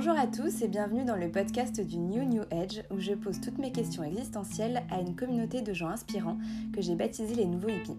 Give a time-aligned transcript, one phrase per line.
[0.00, 3.40] Bonjour à tous et bienvenue dans le podcast du New New Age où je pose
[3.40, 6.38] toutes mes questions existentielles à une communauté de gens inspirants
[6.72, 7.96] que j'ai baptisé les nouveaux hippies.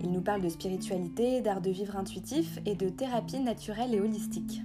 [0.00, 4.62] Ils nous parlent de spiritualité, d'art de vivre intuitif et de thérapie naturelle et holistique.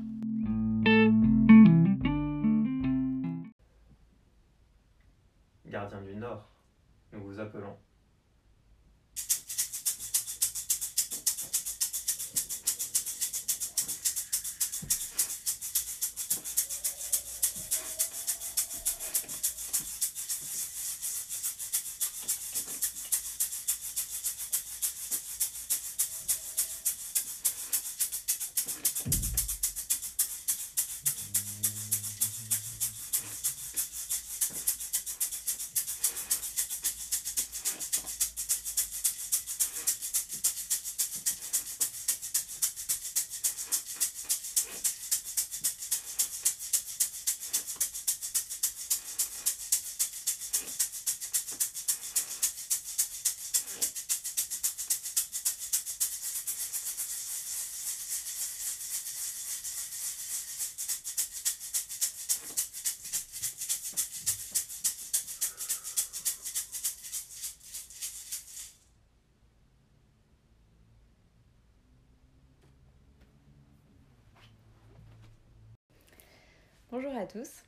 [76.98, 77.66] Bonjour à tous.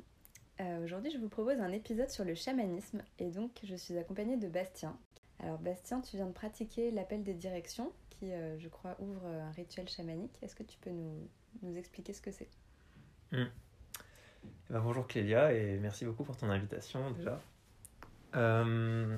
[0.62, 4.38] Euh, Aujourd'hui, je vous propose un épisode sur le chamanisme et donc je suis accompagnée
[4.38, 4.98] de Bastien.
[5.40, 9.52] Alors Bastien, tu viens de pratiquer l'appel des directions qui, euh, je crois, ouvre un
[9.52, 10.32] rituel chamanique.
[10.42, 12.48] Est-ce que tu peux nous, expliquer ce que c'est?
[13.34, 13.48] Eh
[14.70, 17.42] ben, bonjour Clélia et merci beaucoup pour ton invitation déjà.
[18.38, 19.18] Euh,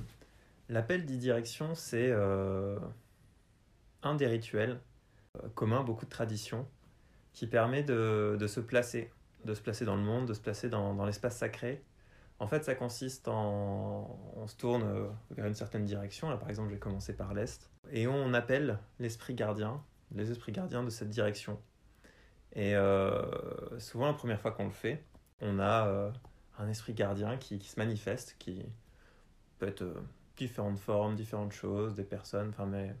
[0.68, 2.80] L'appel d'e-direction, c'est euh,
[4.02, 4.80] un des rituels
[5.54, 6.66] communs beaucoup de traditions
[7.32, 9.08] qui permet de se placer,
[9.44, 11.82] de se placer dans le monde, de se placer dans, dans l'espace sacré.
[12.40, 14.18] En fait, ça consiste en.
[14.34, 16.30] On se tourne euh, vers une certaine direction.
[16.30, 17.70] Là, par exemple, j'ai commencé par l'est.
[17.92, 19.82] Et on appelle l'esprit gardien,
[20.14, 21.60] les esprits gardiens de cette direction.
[22.54, 25.04] Et euh, souvent, la première fois qu'on le fait,
[25.42, 26.10] on a euh,
[26.58, 28.64] un esprit gardien qui, qui se manifeste, qui
[29.58, 29.84] peut être
[30.38, 32.96] différentes formes, différentes choses, des personnes, enfin, mais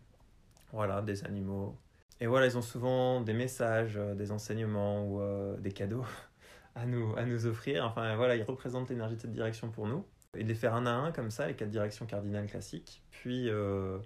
[0.70, 1.74] voilà, des animaux.
[2.20, 5.22] Et voilà, ils ont souvent des messages, des enseignements ou
[5.56, 6.04] des cadeaux
[6.74, 7.84] à nous, à nous offrir.
[7.84, 10.04] Enfin, voilà, ils représentent l'énergie de cette direction pour nous.
[10.36, 13.48] Et de les faire un à un, comme ça, les quatre directions cardinales classiques, puis
[13.48, 13.98] euh,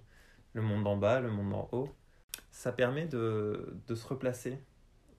[0.54, 1.94] le monde en bas, le monde en haut,
[2.50, 4.58] ça permet de, de se replacer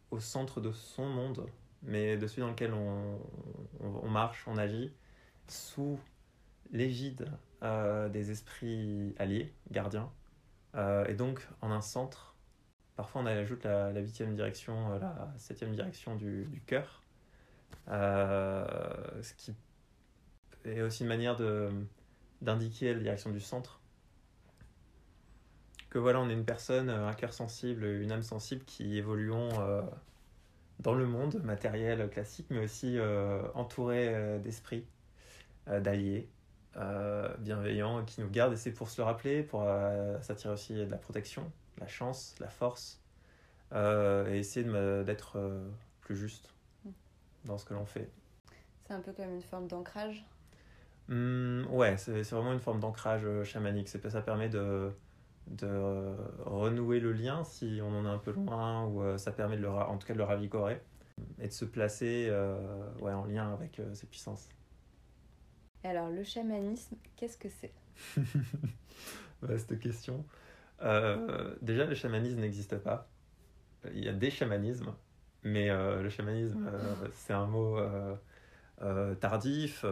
[0.09, 1.45] au centre de son monde,
[1.83, 3.19] mais de celui dans lequel on,
[3.81, 4.93] on, marche, on agit,
[5.47, 5.99] sous
[6.71, 7.31] l'égide
[7.63, 10.11] euh, des esprits alliés, gardiens,
[10.75, 12.35] Euh, et donc en un centre.
[12.97, 17.01] Parfois on ajoute la, huitième direction, la septième direction du, cœur,
[17.87, 19.53] ce qui
[20.65, 21.69] est aussi une manière de
[22.41, 23.81] d'indiquer la direction du centre.
[25.89, 29.49] Que voilà, on est une personne, euh, un cœur sensible, une âme sensible qui évoluons
[29.61, 29.81] euh,
[30.79, 34.85] dans le monde matériel classique, mais aussi euh, entouré euh, d'esprits,
[35.69, 36.29] euh, d'alliés,
[36.77, 38.53] euh, bienveillants, qui nous gardent.
[38.53, 41.43] Et c'est pour se le rappeler, pour euh, s'attirer aussi de la protection,
[41.77, 43.01] de la chance, de la force,
[43.73, 44.65] euh, et essayer
[45.03, 45.65] d'être euh,
[46.01, 46.54] plus juste
[47.45, 48.09] dans ce que l'on fait.
[48.85, 50.25] C'est un peu comme une forme d'ancrage?
[51.07, 53.87] Hmm, ouais, c'est vraiment une forme d'ancrage euh, chamanique.
[53.87, 54.91] Ça permet de,
[55.47, 59.31] de euh, renouer le lien si on en est un peu loin, ou euh, ça
[59.31, 60.81] permet de le, en tout cas de le ravigorer,
[61.39, 64.49] et de se placer euh, ouais, en lien avec euh, ses puissances.
[65.83, 67.73] Alors, le chamanisme, qu'est-ce que c'est?
[69.41, 70.25] Vaste question.
[70.81, 73.07] Euh, déjà, le chamanisme n'existe pas.
[73.93, 74.93] Il y a des chamanismes,
[75.45, 77.77] mais euh, le chamanisme, euh, c'est un mot
[78.81, 79.85] euh, tardif,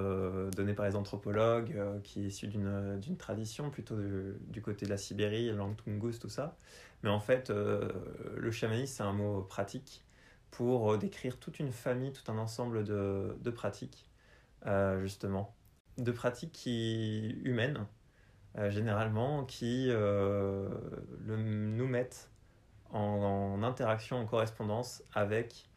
[0.56, 5.52] donné par les anthropologues, qui est issu d'une tradition plutôt du, côté de la Sibérie,
[5.52, 6.58] langue Tungus, tout ça.
[7.04, 10.04] Mais en fait, le chamanisme, c'est un mot pratique
[10.52, 14.10] pour décrire toute une famille, tout un ensemble de, de pratiques,
[15.02, 15.56] justement.
[15.98, 17.86] De pratiques qui, humaines,
[18.70, 22.33] généralement, qui le- nous mettent
[22.94, 25.70] en, interaction, en correspondance avec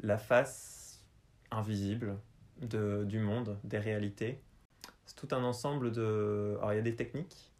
[0.00, 1.04] la face
[1.50, 2.18] invisible
[2.60, 4.42] de, du monde, des réalités.
[5.06, 6.56] C'est tout un ensemble de...
[6.58, 7.52] Alors il y a des techniques,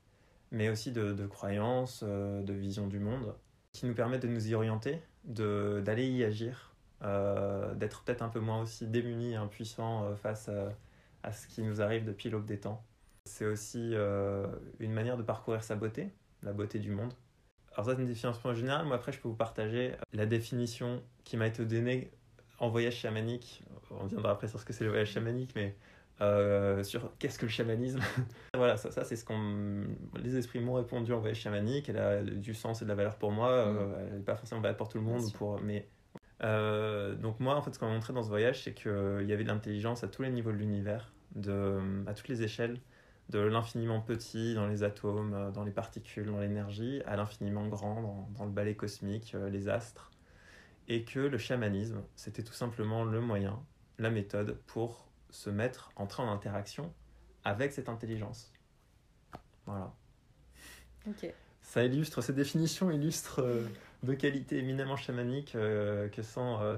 [0.51, 3.35] mais aussi de, de croyances, euh, de vision du monde,
[3.73, 8.41] qui nous permettent de nous y orienter, d'aller y agir, euh, d'être peut-être un peu
[8.41, 10.49] moins aussi démunis et impuissants euh, face
[11.23, 12.85] à, ce qui nous arrive depuis l'aube des temps.
[13.25, 13.95] C'est aussi
[14.79, 16.15] une manière de parcourir sa beauté,
[16.45, 17.13] la beauté du monde.
[17.77, 18.87] Alors ça, c'est une définition générale.
[18.87, 22.11] Moi, après, je peux vous partager la définition qui m'a été donnée
[22.59, 25.77] en voyage chamanique on viendra après sur ce que c'est le voyage chamanique, mais
[26.83, 28.01] sur qu'est-ce que le chamanisme.
[28.55, 29.85] voilà, ça, ça c'est ce qu'on.
[30.23, 33.17] Les esprits m'ont répondu en voyage chamanique, elle a du sens et de la valeur
[33.17, 33.95] pour moi, mm.
[33.99, 35.89] elle n'est pas forcément valable pour tout le monde, pour, mais.
[36.41, 39.45] donc moi, en fait, ce qu'on m'a montré dans ce voyage, c'est qu'il y avait
[39.45, 42.81] de l'intelligence à tous les niveaux de l'univers, de, à toutes les échelles,
[43.31, 48.29] de l'infiniment petit dans les atomes, dans les particules, dans l'énergie, à l'infiniment grand dans,
[48.39, 50.11] dans, le balai cosmique, les astres
[50.89, 53.61] et que le chamanisme, c'était tout simplement le moyen,
[53.99, 56.93] la méthode pour se mettre, entrer en interaction
[57.45, 58.53] avec cette intelligence.
[59.67, 59.93] Voilà.
[61.09, 61.33] Ok.
[61.63, 63.67] Ça illustre, cette définition illustre euh,
[64.05, 66.77] de qualités éminemment chamaniques euh, que sont euh,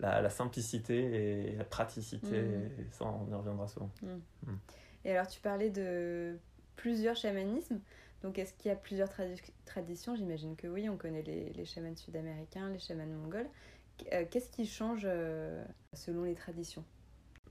[0.00, 2.80] la, simplicité et la praticité, mm.
[2.80, 3.90] et ça on y reviendra souvent.
[4.02, 4.50] Mm.
[4.50, 4.58] Mm.
[5.04, 6.38] Et alors tu parlais de
[6.76, 7.80] plusieurs chamanismes.
[8.22, 9.08] Donc, est-ce qu'il y a plusieurs
[9.64, 10.14] traditions?
[10.14, 13.48] J'imagine que oui, on connaît les, les chamans sud-américains, les chamans mongols.
[14.12, 16.84] Euh, qu'est-ce qui change euh, selon les traditions?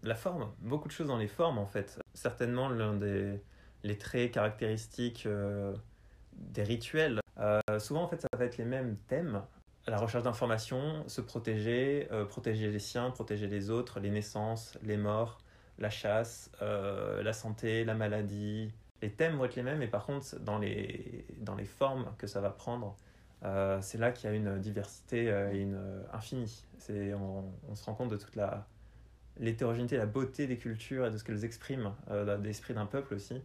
[0.04, 2.00] La forme, beaucoup de choses dans les formes en fait.
[2.14, 3.40] Certainement l'un des
[3.84, 5.76] les traits caractéristiques euh,
[6.34, 7.20] des rituels.
[7.80, 9.44] souvent en fait ça va être les mêmes thèmes.
[9.88, 15.40] La recherche d'informations, se protéger, protéger les siens, protéger les autres, les naissances, les morts,
[15.82, 20.40] la chasse, la santé, la maladie, les thèmes vont être les mêmes, mais par contre,
[20.40, 22.96] dans les, dans les formes que ça va prendre,
[23.44, 26.66] euh, c'est là qu'il y a une diversité euh, et une euh, infinie.
[26.90, 28.68] On, on, se rend compte de toute la,
[29.40, 33.42] l'hétérogénéité, la beauté des cultures et de ce qu'elles expriment, euh, l'esprit d'un peuple aussi,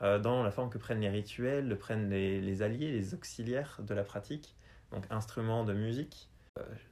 [0.00, 4.02] dans la forme que prennent les rituels, prennent les, les, alliés, les auxiliaires de la
[4.02, 4.56] pratique,
[4.90, 6.28] donc instruments de musique,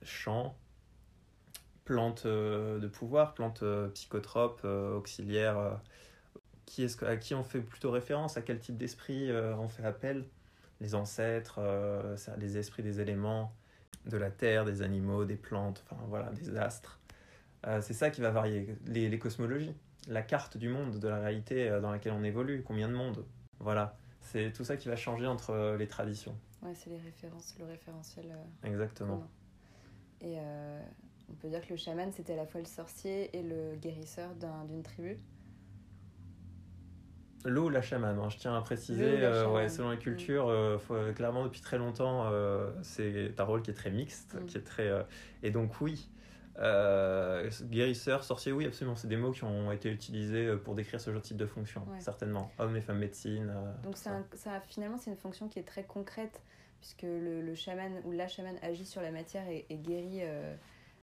[0.02, 0.56] chants,
[1.84, 5.80] plantes de pouvoir, plantes psychotropes, auxiliaires
[6.72, 9.84] qui est à qui on fait plutôt référence, à quel type d'esprit euh, on fait
[9.84, 10.24] appel?
[10.80, 13.54] Les ancêtres, euh, les esprits des éléments,
[14.06, 16.98] de la terre, des animaux, des plantes, enfin voilà, des astres.
[17.66, 18.74] Euh, c'est ça qui va varier.
[18.86, 19.74] Les, les, cosmologies,
[20.08, 23.24] la carte du monde, de la réalité dans laquelle on évolue, combien de mondes.
[23.60, 26.36] Voilà, c'est tout ça qui va changer entre les traditions.
[26.62, 28.34] Ouais, c'est les références, le référentiel.
[28.64, 29.28] Exactement.
[30.22, 30.38] Et
[31.32, 34.30] on peut dire que le chaman, c'était à la fois le sorcier et le guérisseur
[34.68, 35.18] d'une tribu.
[37.44, 40.78] L'eau la chamane, hein, je tiens à préciser, euh, ouais, selon les cultures, euh,
[41.12, 44.46] clairement depuis très longtemps, euh, c'est un rôle qui est très mixte, mm.
[44.46, 44.90] qui est très,
[45.42, 46.08] et donc oui,
[47.64, 51.20] guérisseur, sorcier, oui, absolument, c'est des mots qui ont été utilisés pour décrire ce genre
[51.20, 53.52] de type de fonction, certainement, hommes et femmes médecine.
[53.82, 54.22] donc ça.
[54.68, 56.42] finalement, c'est une fonction qui est très concrète,
[56.78, 60.22] puisque le, le chaman ou la chamane agit sur la matière et, et guérit,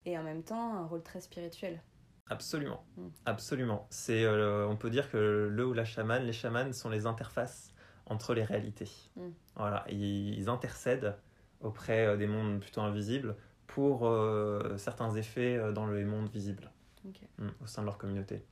[0.06, 1.82] et en même temps un rôle très spirituel.
[2.29, 3.08] Absolument, mm.
[3.26, 3.87] absolument.
[3.91, 7.73] C'est, euh, on peut dire que le ou la chamane, les chamans sont les interfaces
[8.06, 8.91] entre les réalités.
[9.17, 9.29] Mm.
[9.56, 11.17] Voilà, ils intercèdent
[11.61, 13.37] auprès euh, des mondes plutôt invisibles
[13.67, 16.70] pour euh, certains effets dans les mondes visibles
[17.05, 18.43] mm, au sein de leur communauté.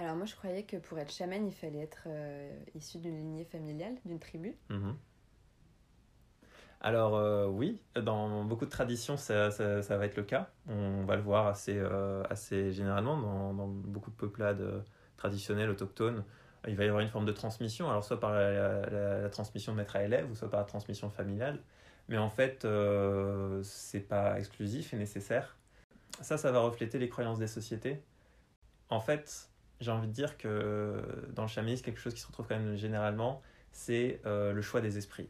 [0.00, 2.06] Alors moi je croyais que pour être chaman il fallait être
[2.76, 4.56] issu d'une lignée familiale, d'une tribu.
[6.80, 10.48] Alors euh, oui, dans beaucoup de traditions, ça, ça, va être le cas.
[10.68, 14.80] On va le voir assez, euh, assez généralement dans, dans, beaucoup de peuplades euh,
[15.16, 16.24] traditionnelles, autochtones.
[16.68, 19.96] Il va y avoir une forme de transmission, alors soit par la, transmission de maître
[19.96, 21.60] à élève, ou soit par la transmission familiale.
[22.08, 25.56] Mais en fait, euh, c'est pas exclusif et nécessaire.
[26.20, 28.02] Ça, ça va refléter les croyances des sociétés.
[28.90, 32.46] En fait, j'ai envie de dire que dans le chamanisme, quelque chose qui se retrouve
[32.46, 33.42] quand même généralement,
[33.72, 35.28] c'est le choix des esprits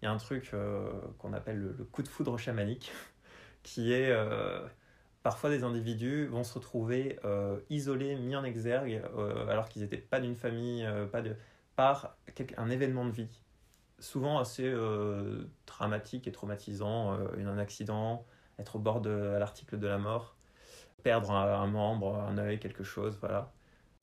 [0.00, 2.92] il y a un truc euh, qu'on appelle le, coup de foudre chamanique,
[3.62, 4.66] qui est euh,
[5.22, 9.02] parfois des individus vont se retrouver euh, isolés, mis en exergue,
[9.48, 11.36] alors qu'ils n'étaient pas d'une famille, pas de,
[11.76, 12.16] par
[12.56, 13.28] un événement de vie,
[13.98, 14.72] souvent assez
[15.66, 18.24] dramatique et traumatisant, un accident,
[18.58, 20.36] être au bord de l'article de la mort,
[21.02, 23.52] perdre un, un, membre, un œil, quelque chose, voilà.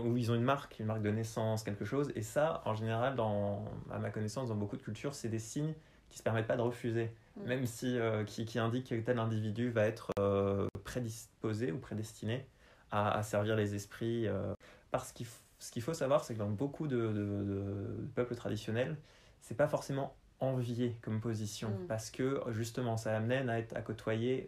[0.03, 2.11] Ou ils ont une marque, une marque de naissance, quelque chose.
[2.15, 5.73] Et ça, en général, dans, à ma connaissance, dans beaucoup de cultures, c'est des signes
[6.09, 7.47] qui se permettent pas de refuser, mm.
[7.47, 12.45] même si euh, qui, qui indiquent que tel individu va être euh, prédisposé ou prédestiné
[12.91, 14.27] à, à, servir les esprits.
[14.27, 14.53] Euh.
[14.91, 15.25] parce qu'il
[15.59, 18.95] ce qu'il faut savoir, c'est que dans beaucoup de, de, peuples traditionnels,
[19.41, 21.87] c'est pas forcément envié comme position, mm.
[21.87, 24.47] parce que justement, ça amène à être à côtoyer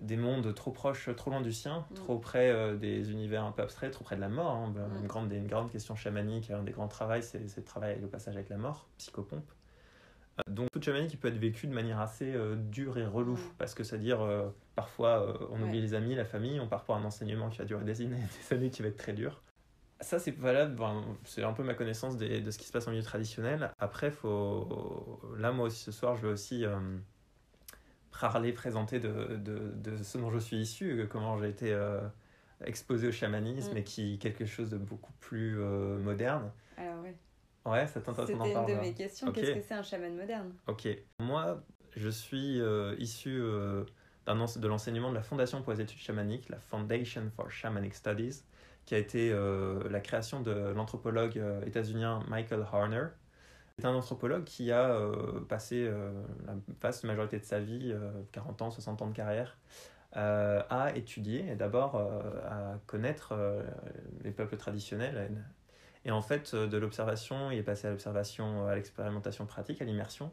[0.00, 1.94] des mondes trop proches, trop loin du sien, mm.
[1.94, 4.52] trop près des univers un peu abstraits, trop près de la mort.
[4.52, 4.72] Hein.
[5.00, 8.34] Une, grande, une grande question chamanique, un des grands travaux, c'est le travail le passage
[8.34, 9.50] avec la mort, psychopompe.
[10.50, 13.54] Donc toute chamanique qui peut être vécue de manière assez euh, dure et relou, mm.
[13.58, 16.94] parce que c'est-à-dire euh, parfois euh, on oublie les amis, la famille, on part pour
[16.94, 18.16] un enseignement qui va durer des années,
[18.50, 19.42] des années qui va être très dur.
[20.02, 20.78] Ça c'est valable,
[21.24, 23.70] c'est un peu ma connaissance de ce qui se passe en milieu traditionnel.
[23.78, 25.22] Après, faut...
[25.38, 26.66] là moi aussi ce soir je vais aussi
[28.20, 31.76] parler, présenter de, de, de, ce dont je suis issu, comment j'ai été
[32.64, 33.76] exposé au chamanisme Mm.
[33.78, 36.50] et qui est quelque chose de beaucoup plus moderne.
[36.76, 37.10] Alors oui.
[37.66, 39.32] Ouais, ça t'intéresse C'était une de mes questions.
[39.32, 40.54] Qu'est-ce que c'est un chaman moderne?
[40.68, 40.88] Ok.
[41.18, 41.60] Moi,
[41.96, 43.84] je suis euh, issu euh,
[44.26, 48.42] de l'enseignement de la Fondation pour les études chamaniques, la Foundation for Shamanic Studies,
[48.84, 53.06] qui a été euh, la création de l'anthropologue euh, états-unien Michael Harner.
[53.78, 56.10] C'est un anthropologue qui a euh, passé euh,
[56.46, 59.58] la vaste majorité de sa vie, euh, 40 ans, 60 ans de carrière,
[60.16, 63.62] euh, à étudier et d'abord euh, à connaître euh,
[64.24, 65.30] les peuples traditionnels.
[66.06, 69.84] Et en fait, euh, de l'observation, il est passé à l'observation, à l'expérimentation pratique, à
[69.84, 70.32] l'immersion.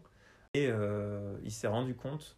[0.53, 2.38] Et euh, il s'est rendu compte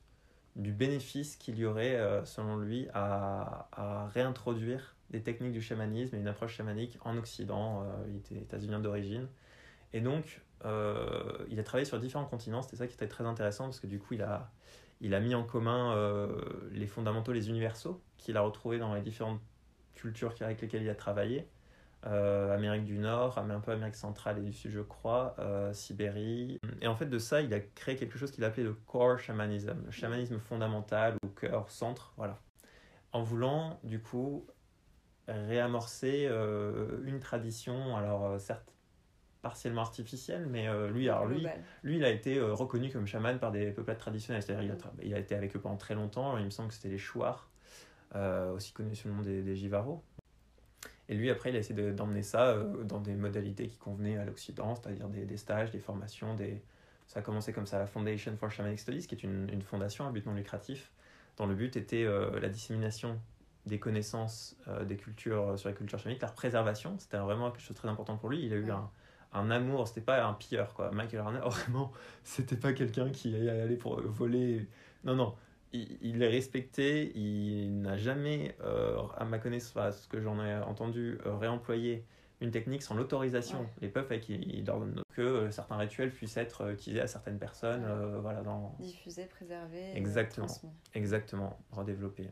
[0.56, 3.68] du bénéfice qu'il y aurait, euh, selon lui, à,
[4.14, 7.84] réintroduire des techniques du chamanisme et une approche chamanique en Occident.
[7.84, 9.28] Euh, il était états-unien d'origine.
[9.94, 12.62] Et donc, euh, il a travaillé sur différents continents.
[12.62, 14.52] C'était ça qui était très intéressant parce que du coup, il a,
[15.02, 19.02] il a mis en commun euh, les fondamentaux, les universaux qu'il a retrouvés dans les
[19.02, 19.42] différentes
[19.94, 21.48] cultures avec lesquelles il a travaillé.
[22.08, 26.60] Euh, Amérique du Nord, un peu Amérique centrale et du Sud, je crois, euh, Sibérie.
[26.82, 29.84] Et en fait, de ça, il a créé quelque chose qu'il appelait le core shamanism,
[29.84, 32.38] le chamanisme fondamental ou cœur, centre, voilà.
[33.12, 34.46] En voulant, du coup,
[35.28, 38.75] réamorcer euh, une tradition, alors euh, certes
[39.46, 41.46] partiellement artificielle, mais euh, lui, alors lui,
[41.84, 44.42] lui, il a été euh, reconnu comme chaman par des peuplades traditionnelles.
[44.42, 46.40] C'est-à-dire, il, a tra- il a été avec eux pendant très longtemps.
[46.40, 47.48] Il me semble que c'était les Chouars,
[48.16, 49.70] euh, aussi connus sous le nom des, des.
[51.10, 54.26] Et lui, après, il a essayé de- d'emmener ça dans des modalités qui convenaient à
[54.26, 56.34] l'Occident, c'est-à-dire des, des stages, des formations.
[56.34, 56.64] Des...
[57.06, 60.08] Ça a commencé comme ça, la Foundation for Shamanic Studies, qui est une, une fondation
[60.08, 60.92] à but non lucratif,
[61.38, 62.04] dont le but était
[62.42, 63.20] la dissémination
[63.68, 66.98] des connaissances euh, des cultures euh, sur les cultures chamaniques, leur préservation.
[67.00, 68.46] C'était vraiment quelque chose de très important pour lui.
[68.46, 68.72] Il a eu Ouais.
[68.72, 68.90] un,
[69.36, 70.92] un amour, c'était pas un pilleur, quoi.
[70.92, 71.92] Michael Harner, vraiment,
[72.24, 74.68] c'était pas quelqu'un qui allait pour voler.
[75.04, 75.36] Non, non.
[75.74, 80.56] Il, il est respecté, il n'a jamais, euh, à ma connaissance, ce que j'en ai
[80.56, 82.06] entendu, euh, réemployé
[82.42, 83.60] une technique sans l'autorisation.
[83.62, 83.68] Ouais.
[83.82, 87.84] Les peuples, avec, ils ordonnent que euh, certains rituels puissent être utilisés à certaines personnes,
[87.84, 87.90] Ouais.
[87.90, 89.92] euh, voilà, dans, Diffusé, préservé.
[89.94, 90.48] et Exactement.
[90.94, 92.30] Exactement, redévelopper.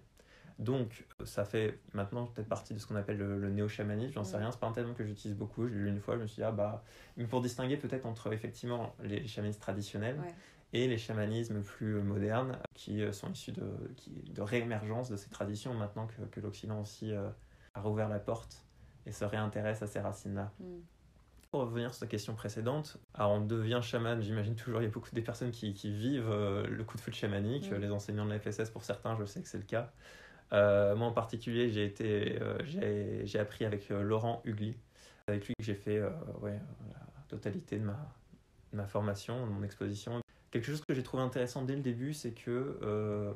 [0.63, 4.38] Donc, ça fait maintenant peut-être partie de ce qu'on appelle le, le néo-chamanisme, j'en sais
[4.38, 6.27] rien, c'est pas un terme que j'utilise beaucoup, je l'ai lu une fois, je me
[6.27, 6.84] suis dit, ah bah,
[7.17, 10.34] mais pour distinguer peut-être entre effectivement les chamanismes traditionnels Ouais.
[10.74, 15.29] et les chamanismes plus modernes qui euh, sont issus de, qui, de réémergence de ces
[15.29, 17.29] traditions maintenant que, que l'Occident aussi euh,
[17.74, 18.63] a rouvert la porte
[19.05, 20.51] et se réintéresse à ces racines-là.
[20.60, 20.65] Mm.
[21.51, 24.89] Pour revenir sur la question précédente, alors on devient chaman, j'imagine toujours, il y a
[24.91, 27.75] beaucoup des personnes qui, qui vivent euh, le coup de feu de chamanique, Mm.
[27.75, 29.91] les enseignants de la FSS pour certains, je sais que c'est le cas.
[30.53, 32.57] Euh, moi en particulier, j'ai été, euh,
[33.25, 34.75] j'ai, appris avec euh, Laurent Hugli,
[35.27, 37.98] avec lui que j'ai fait euh, ouais, la totalité de ma,
[38.72, 40.22] de ma formation, de mon exposition.
[40.51, 43.36] Quelque chose que j'ai trouvé intéressant dès le début, c'est que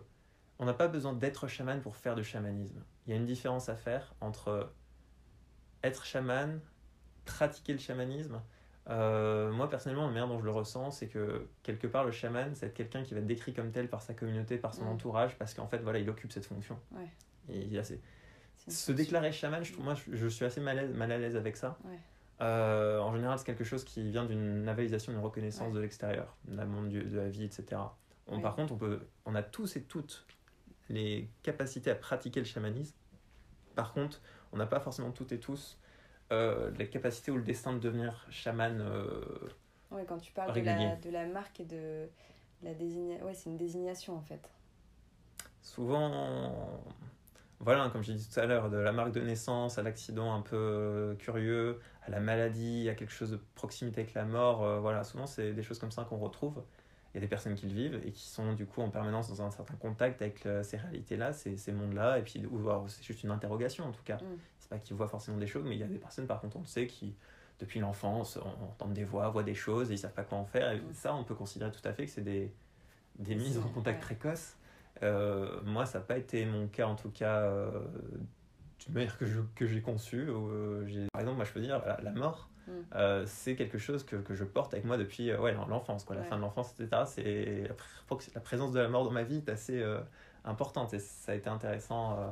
[0.60, 2.84] on n'a pas besoin d'être chaman pour faire du chamanisme.
[3.06, 4.72] Il y a une différence à faire entre
[5.84, 6.60] être chaman,
[7.26, 8.42] pratiquer le chamanisme.
[8.90, 12.56] Euh, moi personnellement, la manière dont je le ressens, c'est que quelque part le chaman,
[12.56, 14.90] c'est être quelqu'un qui va être décrit comme tel par sa communauté, par son Mm.
[14.90, 16.80] entourage, parce qu'en fait, voilà, il occupe cette fonction.
[16.92, 17.08] Ouais.
[17.50, 17.96] Et il a Se
[18.66, 18.94] fonction.
[18.94, 21.58] déclarer chaman, je, trouve, moi, je, suis assez mal à, l'aise- mal à l'aise avec
[21.58, 21.78] ça.
[21.86, 22.00] Ouais.
[22.40, 26.66] Euh, en général, c'est quelque chose qui vient d'une navalisation, d'une reconnaissance de l'extérieur, d'un
[26.66, 27.82] monde du- de la vie, etc.
[28.28, 28.40] On-.
[28.42, 30.26] Par contre, on, peut, on a tous et toutes
[30.90, 32.96] les capacités à pratiquer le chamanisme.
[33.76, 34.22] Par contre,
[34.54, 35.78] on n'a pas forcément toutes et tous
[36.32, 38.80] euh, la capacité ou le destin de devenir chaman.
[38.82, 39.22] euh,
[39.92, 40.96] Ouais, quand tu parles de la, Régulier.
[41.04, 42.08] de la marque et de
[42.62, 43.26] la désignation.
[43.26, 44.50] Ouais, c'est une désignation en fait.
[45.62, 46.82] souvent,
[47.60, 50.42] voilà, comme j'ai dit tout à l'heure, de la marque de naissance à l'accident un
[50.42, 54.80] peu euh, curieux, à la maladie, à quelque chose de proximité avec la mort, euh,
[54.80, 56.64] voilà, souvent c'est des choses comme ça qu'on retrouve.
[57.14, 59.30] Il y a des personnes qui le vivent et qui sont du coup en permanence
[59.30, 62.88] dans un certain contact avec euh, ces réalités-là, ces, ces mondes-là, et puis ou alors,
[62.90, 64.18] c'est juste une interrogation en tout cas.
[64.18, 64.38] Mm.
[64.68, 66.58] C'est pas qu'ils voient forcément des choses, mais il y a des personnes par contre
[66.58, 67.16] on le sait qui
[67.60, 70.46] depuis l'enfance on entend des voix, voient des choses et ils savent pas quoi en
[70.46, 70.72] faire.
[70.72, 72.54] Et ça on peut considérer tout à fait que c'est des,
[73.18, 74.16] des mises en contact ouais.
[74.18, 74.58] précoces.
[75.04, 77.70] Euh, moi, ça n'a pas été mon cas, en tout cas, euh,
[78.84, 80.26] d'une manière que je- que j'ai conçue.
[80.28, 82.72] euh, par exemple, moi, je peux dire, la, la mort, Mm.
[82.96, 86.16] euh, c'est quelque chose que, que je porte avec moi depuis euh, ouais, l'enfance, quoi,
[86.16, 86.28] la Ouais.
[86.28, 87.06] fin de l'enfance, etc.
[87.06, 89.82] C'est, la, pr- la présence de la mort dans ma vie est assez
[90.44, 92.18] importante et ça a été intéressant.
[92.20, 92.28] euh,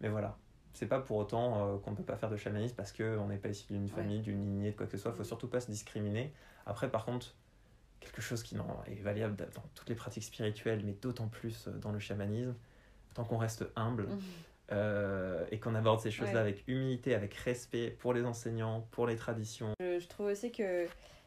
[0.00, 0.36] mais voilà.
[0.78, 3.36] C'est pas pour autant euh, qu'on ne peut pas faire de chamanisme parce qu'on n'est
[3.38, 3.94] pas issu d'une Ouais.
[3.96, 5.10] famille, d'une lignée, de quoi que ce soit.
[5.10, 5.24] Il faut Mm.
[5.24, 6.32] surtout pas se discriminer.
[6.66, 7.34] Après, par contre,
[7.98, 11.72] quelque chose qui non, est valable dans toutes les pratiques spirituelles, mais d'autant plus euh,
[11.78, 12.54] dans le chamanisme,
[13.14, 14.18] tant qu'on reste humble Mm.
[14.70, 16.40] euh, et qu'on aborde ces choses-là Ouais.
[16.42, 19.72] avec humilité, avec respect pour les enseignants, pour les traditions.
[19.80, 20.86] Je, je trouve aussi que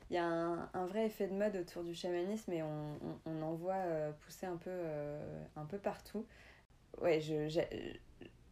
[0.10, 3.32] il y a un, un, vrai effet de mode autour du chamanisme et on, on,
[3.32, 6.26] on en voit pousser un peu, euh, un peu partout.
[7.02, 7.48] Ouais, je,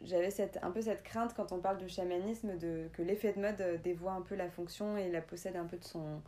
[0.01, 3.41] j'avais cette, un peu cette crainte quand on parle de chamanisme de, que l'effet de
[3.41, 6.21] mode dévoie un peu la fonction et la possède un peu de son,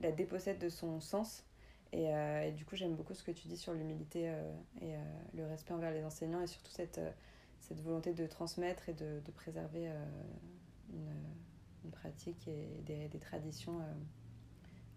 [0.00, 1.44] la dépossède de son sens.
[1.92, 4.98] Et, euh, du coup, j'aime beaucoup ce que tu dis sur l'humilité euh, et euh,
[5.34, 7.00] le respect envers les enseignants et surtout cette,
[7.60, 9.90] cette volonté de transmettre et de, de préserver
[10.92, 11.10] une,
[11.84, 13.80] une, pratique et des, des traditions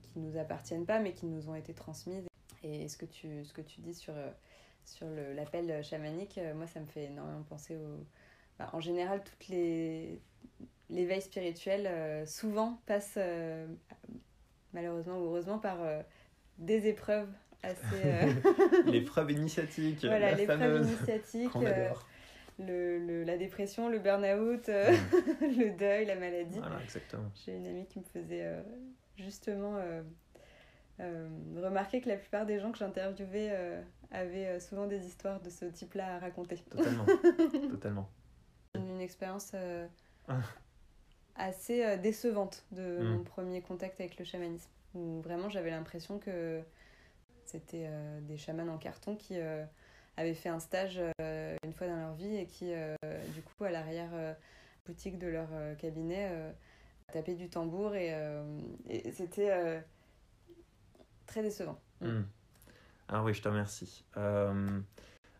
[0.02, 2.28] qui ne nous appartiennent pas mais qui nous ont été transmises.
[2.64, 4.14] Et ce que tu, ce que tu dis sur,
[4.86, 8.06] sur l'appel chamanique, moi, ça me fait énormément penser au.
[8.60, 10.22] Bah, en général, toutes les
[10.92, 13.66] l'éveil spirituel euh, souvent passe euh,
[14.74, 16.02] malheureusement ou heureusement par euh,
[16.58, 17.30] des épreuves
[17.64, 18.36] assez
[18.86, 21.52] l'épreuve initiatique voilà l'épreuve initiatique
[22.60, 24.72] le, le, la dépression le burn-out mm.
[25.60, 28.46] le deuil la maladie voilà, exactement j'ai une amie qui me faisait
[29.18, 29.80] justement
[31.00, 36.16] remarquer que la plupart des gens que j'interviewais avaient souvent des histoires de ce type-là
[36.16, 37.06] à raconter totalement
[37.72, 38.10] totalement
[38.76, 39.88] une expérience euh,
[40.28, 40.40] ah.
[41.36, 43.04] assez euh, décevante de mm.
[43.04, 44.70] mon premier contact avec le chamanisme.
[44.94, 46.62] Où vraiment j'avais l'impression que
[47.46, 49.38] c'était euh, des chamans en carton qui
[50.18, 51.00] avaient fait un stage
[51.64, 52.74] une fois dans leur vie et qui,
[53.34, 54.12] du coup, à l'arrière
[54.86, 56.30] boutique de leur cabinet,
[57.14, 58.14] tapaient du tambour et,
[58.90, 59.82] et c'était
[61.26, 61.80] très décevant.
[62.02, 62.24] Mm.
[63.12, 64.06] Ah oui, je te remercie.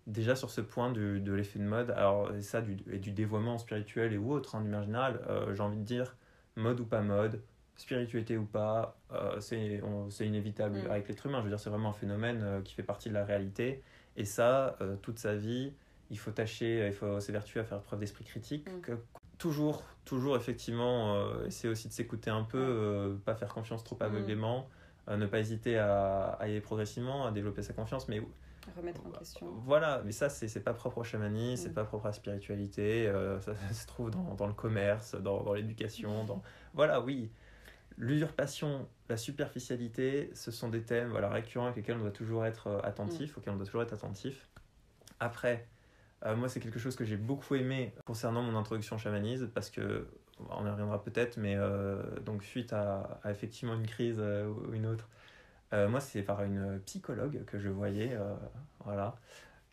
[0.08, 3.12] Déjà sur ce point du, de l'effet de mode, alors et ça du, et du
[3.12, 6.18] dévoiement spirituel et ou autre, hein, du manière générale, euh, j'ai envie de dire
[6.56, 7.42] mode ou pas mode,
[7.76, 10.92] spiritualité ou pas, euh, c'est inévitable mm.
[10.92, 11.40] avec l'être humain.
[11.40, 13.84] Je veux dire, c'est vraiment un phénomène euh, qui fait partie de la réalité.
[14.18, 15.72] Et ça, euh, toute sa vie,
[16.10, 18.68] il faut tâcher, il faut s'évertuer à faire preuve d'esprit critique.
[18.70, 18.82] Mm.
[18.82, 18.94] Que,
[19.42, 23.96] toujours, toujours effectivement, euh, essayer aussi de s'écouter un peu, euh, pas faire confiance trop
[23.96, 24.26] mm.
[25.08, 28.22] Ne pas hésiter à, à y aller progressivement, à développer sa confiance, mais
[28.76, 29.48] remettre en question.
[29.66, 31.68] Voilà, mais ça, c'est pas propre au chamanisme, mm.
[31.68, 35.16] c'est pas propre à la spiritualité, euh, ça, ça, se trouve dans, dans le commerce,
[35.16, 36.42] dans, dans l'éducation, dans...
[36.74, 37.32] Voilà, oui.
[37.98, 42.68] L'usurpation, la superficialité, ce sont des thèmes voilà, récurrents avec lesquels on doit toujours être
[42.68, 43.40] euh, attentif, mm.
[43.40, 44.50] auxquels on doit toujours être attentif.
[45.20, 45.68] Après,
[46.26, 49.70] euh, moi, c'est quelque chose que j'ai beaucoup aimé concernant mon introduction au chamanisme, parce
[49.70, 50.08] que,
[50.50, 54.74] on y reviendra peut-être, mais euh, donc suite à, à, effectivement une crise euh, ou
[54.74, 55.08] une autre,
[55.74, 58.18] euh, moi, c'est par une psychologue que je voyais,
[58.84, 59.16] voilà,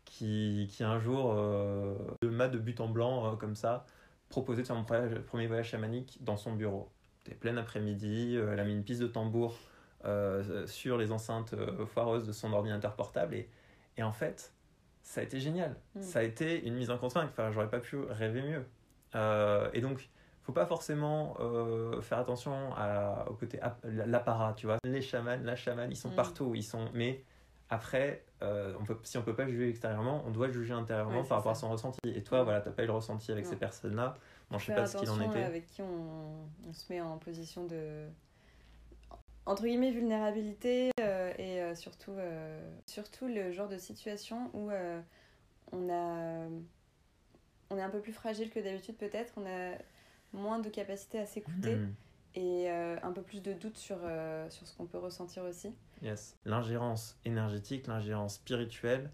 [0.05, 3.85] qui, qui un jour euh, m'a de but en blanc, comme ça,
[4.29, 6.91] proposé de faire mon premier voyage chamanique dans son bureau.
[7.19, 9.57] C'était plein après-midi, elle a mis une piste de tambour
[10.05, 11.55] euh, sur les enceintes
[11.87, 13.49] foireuses de son ordinateur portable, et,
[13.97, 14.53] et en fait,
[15.03, 15.75] ça a été génial.
[15.95, 16.03] Mmh.
[16.03, 17.31] Ça a été une mise en contrainte.
[17.31, 18.65] Enfin, j'aurais pas pu rêver mieux.
[19.73, 20.09] et donc,
[20.49, 24.79] faut pas forcément euh, faire attention à, au côté l'apparat, tu vois.
[24.83, 26.15] Les chamans, la chamane, ils sont mm.
[26.15, 26.89] partout, ils sont.
[26.95, 27.23] Mais
[27.69, 31.29] après, euh, on peut, si on peut pas juger extérieurement, on doit juger intérieurement ouais,
[31.29, 31.67] par rapport ça.
[31.67, 31.99] à son ressenti.
[32.07, 32.45] Et toi, mm.
[32.45, 33.51] voilà, t'as pas eu le ressenti avec non.
[33.51, 34.17] ces personnes-là.
[34.51, 35.43] Bon, je sais pas ce qu'il en était.
[35.43, 38.07] Avec qui on, on, se met en position de
[39.45, 42.17] entre guillemets vulnérabilité euh, et euh, surtout
[42.87, 44.71] surtout le genre de situation où
[45.73, 46.49] on a
[47.69, 49.77] on est un peu plus fragile que d'habitude peut-être on a
[50.33, 51.95] moins de capacité à s'écouter mmh.
[52.35, 55.75] et euh, un peu plus de doute sur, euh, sur ce qu'on peut ressentir aussi.
[56.03, 56.37] Yes.
[56.45, 59.11] L'ingérence énergétique, l'ingérence spirituelle,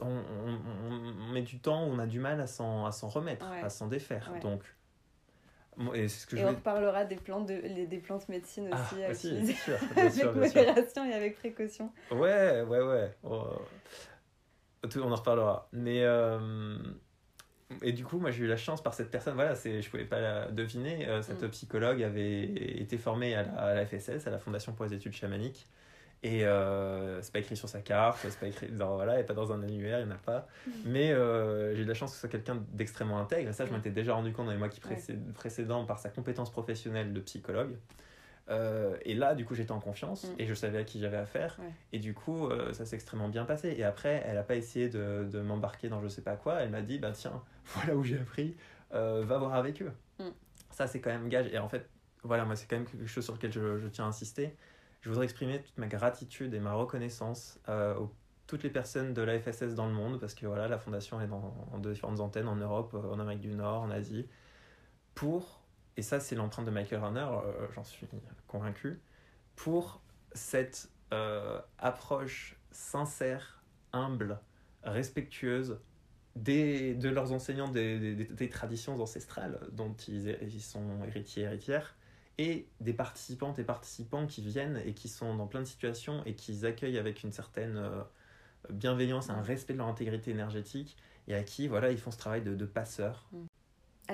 [0.00, 3.62] on, on, on, met du temps, on a du mal à s'en remettre, ouais.
[3.62, 4.30] à s'en défaire.
[4.32, 4.40] Ouais.
[4.40, 4.62] Donc,
[5.94, 6.56] et, ce que et je on vais...
[6.56, 10.04] reparlera des plantes, de, les, des plantes médecine ah, aussi, à aussi bien sûr, bien
[10.04, 11.92] avec modération et avec précaution.
[12.10, 13.16] Ouais, ouais, ouais.
[13.22, 13.44] Oh.
[14.96, 15.68] On en reparlera.
[15.72, 16.76] Mais euh,
[17.82, 20.04] et du coup, moi, j'ai eu la chance par cette personne, voilà, c'est, je pouvais
[20.04, 21.50] pas la deviner, euh, cette mm.
[21.50, 25.14] psychologue avait été formée à la, à la, FSS, à la Fondation pour les études
[25.14, 25.66] chamaniques.
[26.22, 29.34] Et euh, c'est pas écrit sur sa carte, c'est pas écrit dans, voilà, et pas
[29.34, 30.48] dans un annuaire, il n'y en a pas.
[30.66, 30.70] Mm.
[30.86, 33.50] Mais euh, j'ai eu la chance que ce soit quelqu'un d'extrêmement intègre.
[33.50, 33.74] Et ça, je mm.
[33.74, 35.18] m'étais déjà rendu compte dans les mois qui ouais.
[35.34, 37.76] précédents par sa compétence professionnelle de psychologue.
[38.50, 40.34] Euh, et là, du coup, j'étais en confiance mm.
[40.38, 41.56] et je savais à qui j'avais affaire.
[41.60, 41.72] Ouais.
[41.92, 43.74] Et du coup, euh, ça s'est extrêmement bien passé.
[43.76, 46.60] Et après, elle n'a pas essayé de, de m'embarquer dans je sais pas quoi.
[46.60, 48.56] Elle m'a dit, bah tiens, voilà où j'ai appris,
[48.92, 49.92] euh, va voir avec eux.
[50.18, 50.30] Mm.
[50.70, 51.46] Ça, c'est quand même gage.
[51.52, 51.88] Et en fait,
[52.22, 54.54] voilà, moi, c'est quand même quelque chose sur lequel je, je, tiens à insister.
[55.00, 58.10] Je voudrais exprimer toute ma gratitude et ma reconnaissance aux
[58.46, 61.26] toutes les personnes de la FSS dans le monde, parce que voilà, la fondation est
[61.26, 64.26] dans, en différentes antennes en Europe, en Amérique du Nord, en Asie,
[65.14, 65.63] pour
[65.96, 68.06] et ça c'est l'empreinte de Michael Runner, euh, j'en suis
[68.46, 69.00] convaincu,
[69.56, 70.00] pour
[70.32, 74.40] cette euh, approche sincère, humble,
[74.82, 75.78] respectueuse
[76.36, 81.94] des, de leurs enseignants des, des, traditions ancestrales dont ils, sont héritiers héritières
[82.38, 86.34] et des participantes et participants qui viennent et qui sont dans plein de situations et
[86.34, 88.02] qui accueillent avec une certaine euh,
[88.70, 90.96] bienveillance, un respect de leur intégrité énergétique
[91.28, 93.28] et à qui voilà ils font ce travail de, de passeur.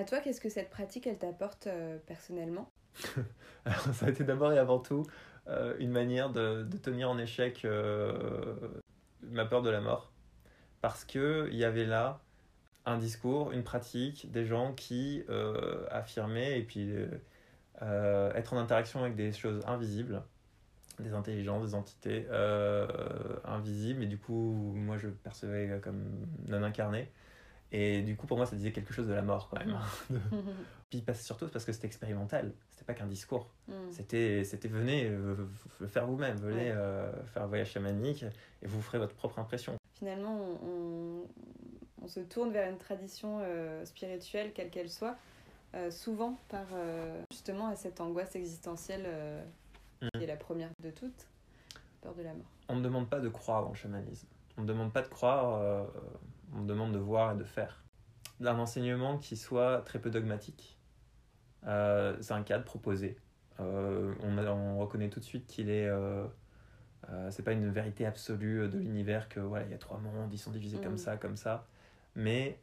[0.00, 2.70] À toi, qu'est-ce que cette pratique elle t'apporte euh, personnellement?
[3.92, 5.04] Ça a été d'abord et avant tout
[5.46, 8.54] euh, une manière de, tenir en échec euh,
[9.20, 10.10] ma peur de la mort.
[10.80, 12.22] Parce qu'il y avait là
[12.86, 15.22] un discours, une pratique, des gens qui
[15.90, 16.94] affirmaient et puis
[17.82, 20.22] être en interaction avec des choses invisibles,
[20.98, 22.26] des intelligences, des entités
[23.44, 27.10] invisibles, et du coup, moi je percevais comme non incarné.
[27.72, 29.78] Et du coup, pour moi, ça disait quelque chose de la mort quand même.
[30.90, 33.48] Puis surtout parce que c'était expérimental, c'était pas qu'un discours.
[33.68, 33.72] Mm.
[33.92, 35.37] C'était, c'était venez euh,
[35.78, 36.72] le faire vous-même, venez Ouais.
[36.74, 38.24] euh, faire un voyage chamanique
[38.62, 39.76] et vous ferez votre propre impression.
[39.94, 41.26] Finalement, on, on-
[42.02, 45.16] on se tourne vers une tradition euh, spirituelle, quelle qu'elle soit,
[45.74, 49.44] euh, souvent par euh, justement à cette angoisse existentielle euh,
[50.16, 51.28] qui est la première de toutes,
[52.00, 52.46] peur de la mort.
[52.70, 54.26] On ne demande pas de croire le chamanisme.
[54.56, 55.85] On ne demande pas de croire, euh,
[56.54, 57.82] on demande de voir et de faire.
[58.40, 60.78] Un enseignement qui soit très peu dogmatique.
[61.66, 63.16] Euh, c'est un cadre proposé.
[63.60, 65.86] Euh, on, reconnaît tout de suite qu'il est.
[65.88, 66.26] Euh,
[67.30, 70.38] c'est pas une vérité absolue de l'univers que voilà, il y a trois mondes, ils
[70.38, 71.66] sont divisés comme ça, comme ça.
[72.14, 72.58] Mais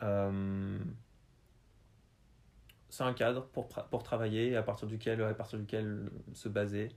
[2.89, 6.89] c'est un cadre pour, pour travailler, à partir duquel, à partir duquel se baser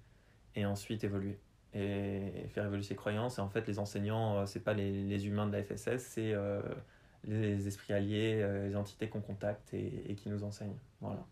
[0.54, 1.38] et ensuite évoluer
[1.74, 3.38] et faire évoluer ses croyances.
[3.38, 6.32] Et en fait, les enseignants, euh, c'est pas les, les humains de la FSS, c'est
[6.32, 6.60] euh,
[7.24, 10.78] les esprits alliés, euh, les entités qu'on contacte et, qui nous enseignent.
[11.00, 11.24] Voilà,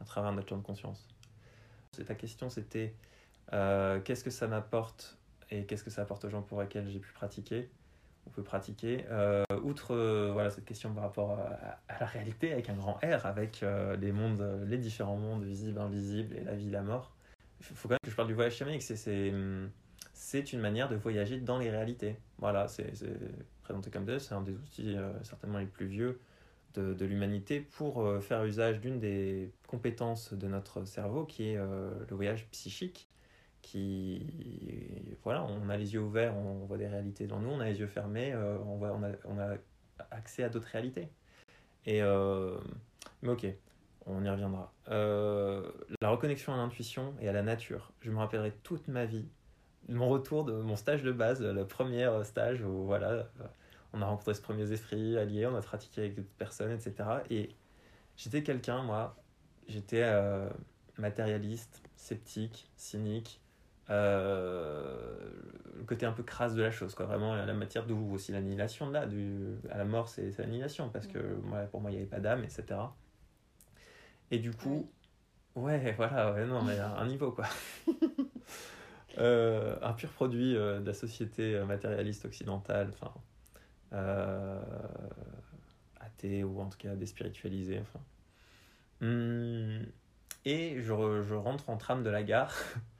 [0.00, 1.06] à travers notre champ de conscience.
[2.06, 2.94] Ta question, c'était
[3.50, 5.18] qu'est-ce que ça m'apporte
[5.50, 7.68] et qu'est-ce que ça apporte aux gens pour lesquels j'ai pu pratiquer
[8.26, 9.04] ou peut pratiquer?
[9.64, 9.96] Outre
[10.32, 11.40] voilà, cette question par rapport
[11.88, 13.64] à, la réalité avec un grand R, avec
[13.98, 17.10] les mondes, les différents mondes visibles, invisibles et la vie, la mort,
[17.60, 18.82] faut quand même que je parle du voyage chamanique.
[18.82, 19.70] C'est, hum,
[20.18, 22.16] c'est une manière de voyager dans les réalités.
[22.38, 22.92] Voilà, c'est,
[23.62, 26.20] présenté comme tel, c'est un des outils euh, certainement les plus vieux
[26.74, 31.56] de, de l'humanité pour euh, faire usage d'une des compétences de notre cerveau qui est
[31.56, 33.08] euh, le voyage psychique.
[33.60, 34.24] Qui,
[35.24, 37.80] voilà, on a les yeux ouverts, on voit des réalités devant nous, on a les
[37.80, 39.56] yeux fermés, on, voit, on, a, on a
[40.10, 41.08] accès à d'autres réalités.
[41.84, 43.46] Et, mais ok,
[44.08, 44.72] on y reviendra.
[44.88, 47.92] Euh, la reconnexion à l'intuition et à la nature.
[48.00, 49.28] Je me rappellerai toute ma vie
[49.88, 53.24] mon retour de mon stage de base, le premier stage où voilà, euh,
[53.92, 56.94] on a rencontré ce premier esprit allié, on a pratiqué avec d'autres personnes, etc.
[57.30, 57.50] Et
[58.16, 59.16] j'étais quelqu'un, moi,
[59.66, 60.48] j'étais euh,
[60.98, 63.40] matérialiste, sceptique, cynique,
[63.90, 65.30] euh,
[65.76, 67.06] le côté un peu crasse de la chose, quoi.
[67.06, 70.90] Vraiment, la matière d'où aussi l'annihilation de là, du, à la mort, c'est c'est l'annihilation,
[70.90, 72.64] parce que moi, pour moi, il n'y avait pas d'âme, etc.
[74.30, 74.90] Et du coup,
[75.54, 77.46] ouais, voilà, ouais, non, mais un, un niveau, quoi.
[79.16, 83.12] Euh, un pur produit euh, de la société euh, matérialiste occidentale, enfin,
[83.94, 84.60] euh,
[85.98, 88.00] athée ou en tout cas déspiritualisée, enfin.
[89.00, 89.84] Hum,
[90.44, 92.54] et je, re- je rentre en tram de la gare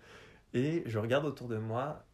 [0.55, 2.05] et je regarde autour de moi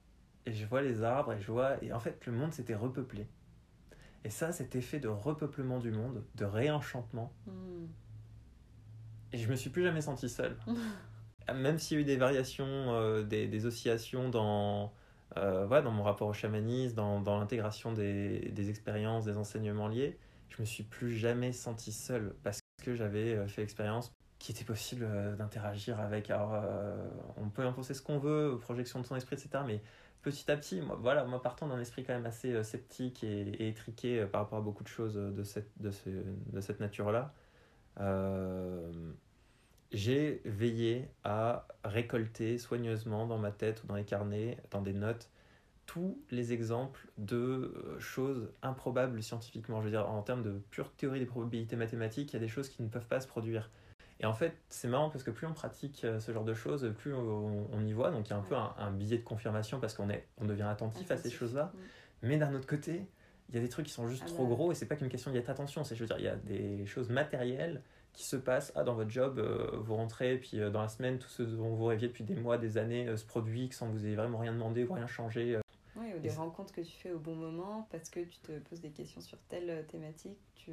[0.45, 3.27] et je vois les arbres et je vois et en fait le monde s'était repeuplé.
[4.25, 7.87] Et ça, cet effet de repeuplement du monde, de réenchantement, Mm.
[9.33, 10.57] Et je me suis plus jamais senti seul.
[11.55, 14.93] Même s'il y a eu des variations, euh, des, oscillations dans,
[15.37, 20.19] euh, dans mon rapport au chamanisme, dans, dans l'intégration des, des expériences, des enseignements liés,
[20.49, 24.65] je me suis plus jamais senti seul parce que j'avais euh, fait l'expérience qu'il était
[24.65, 26.31] possible euh, d'interagir avec.
[26.31, 26.63] Alors,
[27.37, 29.65] on peut en ce qu'on veut, projection de son esprit, etc.
[29.67, 29.83] Mais
[30.23, 34.25] petit à petit, moi, voilà, moi partant d'un esprit quand même assez sceptique et, étriqué
[34.27, 37.35] par rapport à beaucoup de choses de cette, de ce- de cette nature-là,
[39.93, 45.31] j'ai veillé à récolter soigneusement dans ma tête ou dans les carnets, dans des notes,
[45.87, 49.81] tous les exemples de euh, choses improbables scientifiquement.
[49.81, 52.49] Je veux dire, en termes de pure théorie des probabilités mathématiques, il y a des
[52.49, 53.71] choses qui ne peuvent pas se produire.
[54.21, 56.91] Et en fait, c'est marrant parce que plus on pratique euh, ce genre de choses,
[56.99, 58.11] plus on, on y voit.
[58.11, 60.47] Donc il y a un peu un, un billet de confirmation parce qu'on est, on
[60.47, 61.73] devient attentif à ces choses-là.
[62.23, 63.07] Mais d'un autre côté,
[63.49, 64.55] il y a des trucs qui sont juste Ah trop bah.
[64.55, 65.85] gros et c'est pas qu'une question d'y être attention.
[65.85, 68.73] C'est, je veux dire, il y a des choses matérielles qui se passent.
[68.77, 71.75] Ah, dans votre job, euh, vous rentrez, puis euh, dans la semaine, tout ce dont
[71.75, 74.39] vous rêviez depuis des mois, des années euh, se produit sans que vous ayez vraiment
[74.39, 75.57] rien demandé ou rien changé.
[75.57, 75.61] euh.
[75.97, 78.59] Ouais, ou des c'est- rencontres que tu fais au bon moment parce que tu te
[78.61, 80.39] poses des questions sur telle thématique.
[80.55, 80.73] Tu...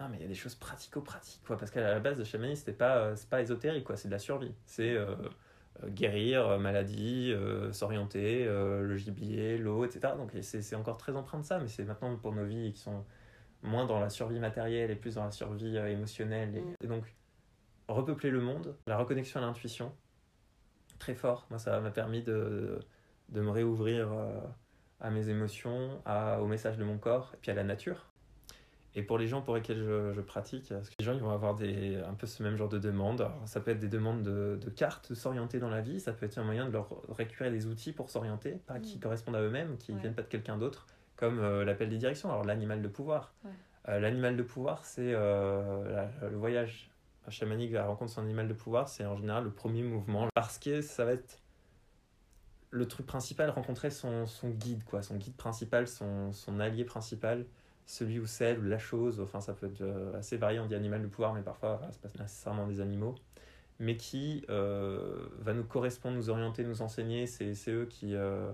[0.00, 1.56] Non, mais il y a des choses pratico-pratiques, quoi.
[1.56, 3.96] Parce qu'à la base, le chamanisme, c'était pas, c'est pas ésotérique, quoi.
[3.96, 4.52] C'est de la survie.
[4.66, 4.96] C'est
[5.88, 10.14] guérir, euh, maladie, euh, s'orienter, euh, le gibier, l'eau, etc.
[10.16, 13.04] Donc c'est encore très empreint de ça, mais c'est maintenant pour nos vies qui sont
[13.62, 16.56] moins dans la survie matérielle et plus dans la survie euh, émotionnelle.
[16.56, 16.74] Et, Mm.
[16.82, 17.16] et donc,
[17.88, 19.96] repeupler le monde, la reconnexion à l'intuition,
[20.98, 21.46] très fort.
[21.50, 22.80] Moi, ça m'a permis de,
[23.30, 24.40] de me réouvrir euh,
[25.00, 28.11] à mes émotions, à, au message de mon corps, et puis à la nature.
[28.94, 31.30] Et pour les gens pour lesquels je, je pratique, parce que les gens ils vont
[31.30, 33.22] avoir des, un peu ce même genre de demandes.
[33.22, 36.12] Alors, ça peut être des demandes de, de cartes, de s'orienter dans la vie, ça
[36.12, 39.00] peut être un moyen de leur récupérer des outils pour s'orienter, pas qui Mm.
[39.00, 40.02] correspondent à eux-mêmes, qui ne Ouais.
[40.02, 43.32] viennent pas de quelqu'un d'autre, comme euh, l'appel des directions, alors l'animal de pouvoir.
[43.44, 43.50] Ouais.
[43.88, 46.90] Euh, l'animal de pouvoir, c'est euh, le voyage
[47.28, 50.28] chamanique à la rencontre de son animal de pouvoir, c'est en général le premier mouvement,
[50.34, 51.38] parce que ça va être
[52.70, 57.46] le truc principal, rencontrer son, son guide, quoi, son guide principal, son, son allié principal,
[57.86, 60.74] celui ou celle, ou la chose, enfin ça peut être euh, assez varié, on dit
[60.74, 63.14] animal de pouvoir, mais parfois voilà, c'est pas nécessairement des animaux,
[63.78, 68.52] mais qui euh, va nous correspondre, nous orienter, nous enseigner, c'est eux qui euh,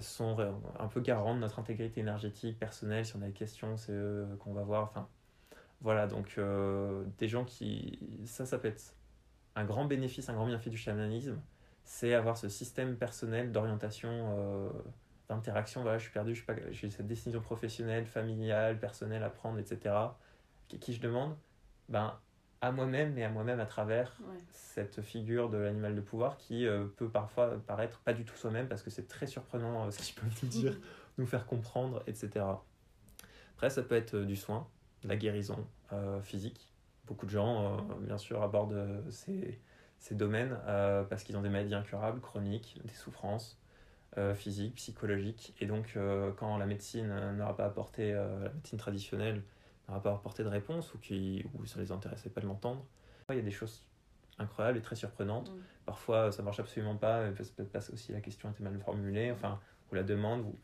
[0.00, 0.36] sont
[0.78, 4.26] un peu garants de notre intégrité énergétique, personnelle, si on a des questions, c'est eux
[4.40, 5.08] qu'on va voir, enfin
[5.80, 6.40] voilà, donc
[7.18, 8.94] des gens qui, ça ça peut être
[9.54, 11.38] un grand bénéfice, un grand bienfait du chamanisme,
[11.84, 14.72] c'est avoir ce système personnel d'orientation,
[15.28, 15.82] d'interaction.
[15.82, 16.34] Voilà, je suis perdu,
[16.70, 19.94] j'ai cette décision professionnelle, familiale, personnelle à prendre, etc.
[20.68, 21.36] Qui, qui je demande
[21.88, 22.18] ben,
[22.60, 24.36] à moi-même et à moi-même à travers Ouais.
[24.50, 28.66] cette figure de l'animal de pouvoir qui euh, peut parfois paraître pas du tout soi-même
[28.68, 30.76] parce que c'est très surprenant euh, ce qu'ils peuvent nous dire,
[31.18, 32.44] nous faire comprendre, etc.
[33.56, 34.66] Après, ça peut être euh, du soin,
[35.02, 36.72] de la guérison euh, physique.
[37.06, 39.60] Beaucoup de gens, bien sûr, abordent ces,
[40.00, 40.58] ces domaines
[41.08, 43.60] parce qu'ils ont des maladies incurables, chroniques, des souffrances
[44.18, 45.54] euh, physiques, psychologiques.
[45.60, 49.42] Et donc, euh, quand la médecine euh, n'aura pas apporté, la médecine traditionnelle
[49.88, 52.84] n'aura pas apporté de réponse ou, qui, ou ça les intéressait pas de l'entendre,
[53.30, 53.86] il y a des choses
[54.38, 55.50] incroyables et très surprenantes.
[55.50, 55.60] Mm.
[55.84, 59.94] Parfois, ça marche absolument pas, parce que aussi la question était mal formulée, enfin, ou
[59.94, 60.58] la demande, ou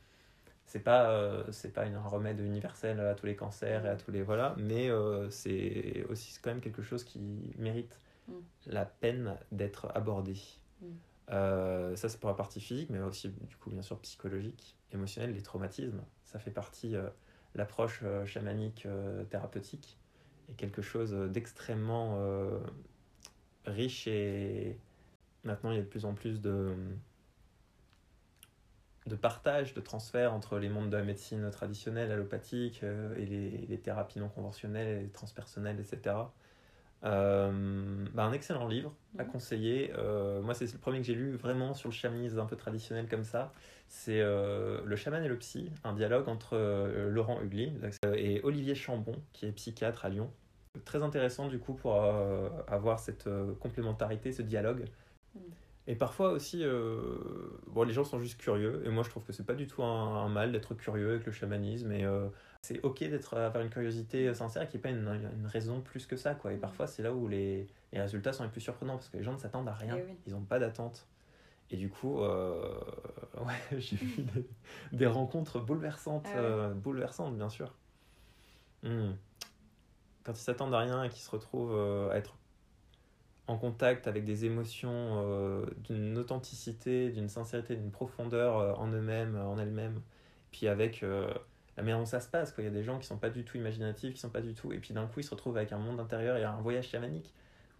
[0.66, 4.10] c'est pas euh, c'est pas un remède universel à tous les cancers et à tous
[4.10, 7.20] les voilà, mais euh, c'est aussi quand même quelque chose qui
[7.58, 8.32] mérite Mm.
[8.66, 10.36] la peine d'être abordé.
[10.80, 10.86] Mm.
[11.32, 15.32] Euh, ça c'est pour la partie physique, mais aussi du coup bien sûr psychologique, émotionnel,
[15.34, 16.02] les traumatismes.
[16.24, 17.08] Ça fait partie euh,
[17.54, 19.98] l'approche euh, chamanique euh, thérapeutique
[20.48, 22.18] est quelque chose d'extrêmement
[23.64, 24.76] riche et
[25.44, 26.74] maintenant il y a de plus en plus de
[29.20, 34.08] partage, de transfert entre les mondes de la médecine traditionnelle, allopathique et les, les à
[34.16, 36.16] non conventionnelles, les transpersonnelles, etc.
[37.04, 39.30] Euh, bah, un excellent livre à Mhm.
[39.30, 39.92] conseiller.
[39.98, 43.08] Euh, moi, c'est le premier que j'ai lu vraiment sur le chamanisme un peu traditionnel
[43.08, 43.52] comme ça.
[43.88, 47.72] C'est euh, Le chaman et le psy, un dialogue entre euh, Laurent Hugli
[48.14, 50.30] et Olivier Chambon, qui est psychiatre à Lyon.
[50.84, 52.02] Très intéressant du coup pour
[52.68, 53.28] avoir cette
[53.60, 54.84] complémentarité, ce dialogue.
[55.34, 55.40] Mhm.
[55.88, 56.64] Et parfois aussi,
[57.66, 59.82] bon, les gens sont juste curieux, et moi je trouve que c'est pas du tout
[59.82, 62.06] un, un mal d'être curieux avec le chamanisme, et
[62.62, 66.16] c'est ok d'être avoir une curiosité sincère qui n'est pas une, une raison plus que
[66.16, 66.52] ça, quoi.
[66.52, 69.24] Et parfois c'est là où les, les résultats sont les plus surprenants, parce que les
[69.24, 70.16] gens ne s'attendent à rien, Eh oui.
[70.26, 71.06] ils n'ont pas d'attente.
[71.70, 72.72] Et du coup, euh,
[73.44, 74.46] ouais, j'ai eu des,
[74.92, 76.40] des rencontres bouleversantes, Ah ouais.
[76.44, 77.74] euh, bouleversantes bien sûr.
[78.84, 79.12] Hmm.
[80.22, 82.36] Quand ils s'attendent à rien et qu'ils se retrouvent euh, à être
[83.48, 89.36] en contact avec des émotions euh, d'une authenticité, d'une sincérité, d'une profondeur euh, en eux-mêmes,
[89.36, 90.00] en elles-mêmes,
[90.52, 91.32] puis avec euh,
[91.76, 92.52] la manière dont ça se passe.
[92.52, 92.64] Quoi.
[92.64, 94.54] Il y a des gens qui sont pas du tout imaginatifs, qui sont pas du
[94.54, 94.72] tout.
[94.72, 97.32] Et puis d'un coup, ils se retrouvent avec un monde intérieur et un voyage chamanique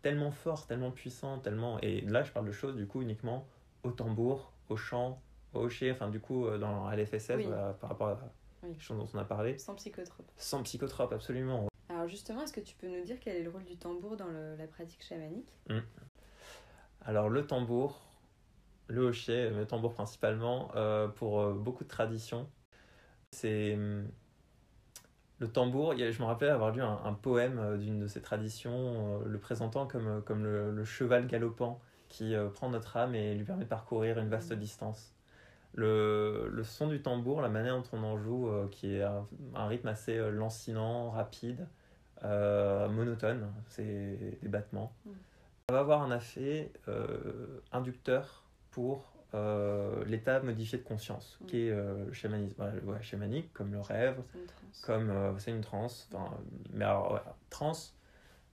[0.03, 1.79] tellement fort, tellement puissant, tellement.
[1.81, 3.47] Et là, je parle de choses du coup uniquement
[3.85, 5.21] au tambour, au chant,
[5.55, 7.45] au hocher, enfin du coup euh, dans LFSS Oui.
[7.47, 8.19] voilà, par rapport à
[8.65, 8.71] Oui.
[8.75, 9.59] les choses dont on a parlé.
[9.59, 10.31] Sans psychotrope.
[10.37, 11.69] Sans psychotrope, absolument.
[11.89, 14.27] Alors justement, est-ce que tu peux nous dire quel est le rôle du tambour dans
[14.29, 15.47] le- la pratique chamanique
[17.05, 18.01] Alors le tambour,
[18.89, 22.49] le hochet, le tambour principalement, euh, pour euh, beaucoup de traditions,
[23.33, 24.07] c'est hum,
[25.39, 25.95] le tambour.
[25.97, 29.39] je me rappelle avoir lu un, un poème euh, d'une de ces traditions, euh, le
[29.39, 33.65] présentant comme, euh, comme le, le cheval galopant qui prend notre âme et lui permet
[33.65, 34.59] de parcourir une vaste Mhm.
[34.59, 35.15] distance.
[35.75, 39.27] Le, le son du tambour, la manière dont on en joue, euh, qui est un,
[39.55, 41.67] un rythme assez lancinant, rapide,
[42.25, 44.93] euh, monotone, c'est des battements.
[45.71, 51.47] Ça va avoir un effet euh, inducteur pour euh, l'état modifié de conscience, Mhm.
[51.47, 52.63] qui est euh, le chamanisme.
[52.63, 54.21] Ouais, le- ouais, chamanique, comme le rêve,
[54.83, 56.09] comme euh, c'est une transe.
[56.13, 56.31] Enfin,
[56.73, 57.95] mais alors, ouais, transe,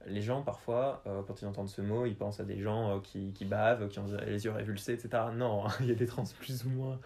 [0.08, 3.00] les gens parfois, euh, quand ils entendent ce mot, ils pensent à des gens euh,
[3.02, 5.32] qui, qui bavent, qui ont les yeux révulsés, etc.
[5.34, 7.00] Non, il y a des trans plus ou moins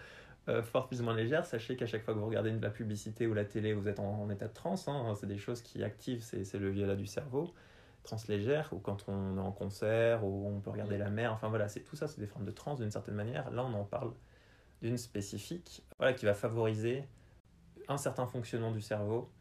[0.49, 1.45] euh, fortes, plus ou moins légères.
[1.45, 3.99] Sachez qu'à chaque fois que vous regardez de la publicité ou la télé, vous êtes
[3.99, 4.87] en, en état de transe.
[4.87, 5.15] hein.
[5.19, 7.53] C'est des choses qui activent ces, ces leviers-là du cerveau.
[8.03, 11.31] Transe légère, ou quand on est en concert, ou on peut regarder la mer.
[11.33, 13.49] Enfin voilà, c'est tout ça, c'est des formes de transe d'une certaine manière.
[13.51, 14.13] Là, on en parle
[14.81, 17.07] d'une spécifique, voilà, qui va favoriser
[17.87, 19.31] un certain fonctionnement du cerveau,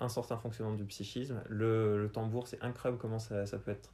[0.00, 1.42] un certain fonctionnement du psychisme.
[1.48, 3.92] Le, le tambour, c'est incroyable comment ça, ça peut être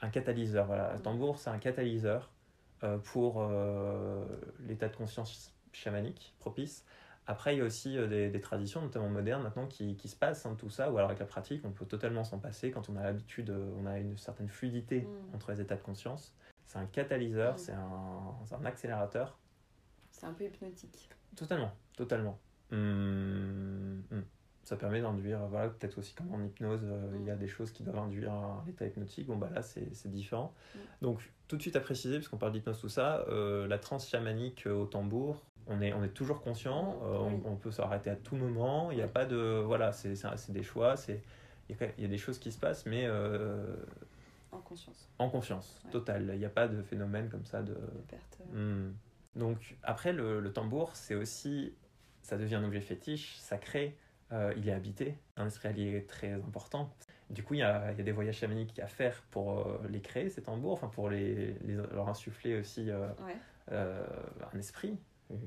[0.00, 0.94] Un catalyseur, voilà.
[0.94, 2.30] Le tambour, c'est un catalyseur
[2.82, 4.24] euh, pour euh,
[4.60, 6.84] l'état de conscience chamanique propice.
[7.28, 10.14] Après, il y a aussi euh, des, des traditions, notamment modernes, maintenant, qui, qui se
[10.16, 12.70] passent hein, de tout ça, ou alors avec la pratique, on peut totalement s'en passer
[12.70, 15.34] quand on a l'habitude, euh, on a une certaine fluidité Mm.
[15.34, 16.34] entre les états de conscience.
[16.66, 17.58] C'est un catalyseur, Mm.
[17.58, 19.38] c'est un, un accélérateur.
[20.12, 21.08] C'est un peu hypnotique.
[21.34, 22.38] Totalement, totalement.
[22.72, 24.24] Hum, hum.
[24.62, 27.70] Ça permet d'induire, voilà, peut-être aussi comme en hypnose, euh, il y a des choses
[27.70, 29.26] qui doivent induire un état hypnotique.
[29.28, 30.52] Bon, bah là, c'est différent.
[30.74, 30.78] Mm.
[31.02, 34.66] Donc, tout de suite à préciser, puisqu'on parle d'hypnose, tout ça, euh, la transe chamanique
[34.66, 37.42] euh, au tambour, on est, on est toujours conscient, euh, on- Oui.
[37.44, 39.62] on, peut s'arrêter à tout moment, il n'y a pas de.
[39.64, 40.14] Voilà, c'est
[40.52, 41.22] des choix, c'est-
[41.68, 43.74] il y, a y des choses qui se passent, mais euh,
[44.52, 45.08] En conscience.
[45.18, 45.28] en
[45.86, 45.90] Ouais.
[45.90, 46.30] totale.
[46.34, 47.74] Il n'y a pas de phénomène comme ça de.
[47.74, 48.38] De perte.
[48.54, 48.94] euh, Hmm.
[49.34, 51.74] Donc après le, le tambour, c'est aussi,
[52.22, 53.96] ça devient un objet fétiche, sacré,
[54.32, 56.90] euh, il est habité, un esprit allié très important.
[57.28, 59.78] Du coup, il y a, il y a des voyages chamaniques à faire pour euh,
[59.90, 63.36] les créer, ces tambours, enfin pour les, les- leur insuffler aussi euh, Ouais.
[63.72, 64.06] euh,
[64.54, 64.96] un esprit,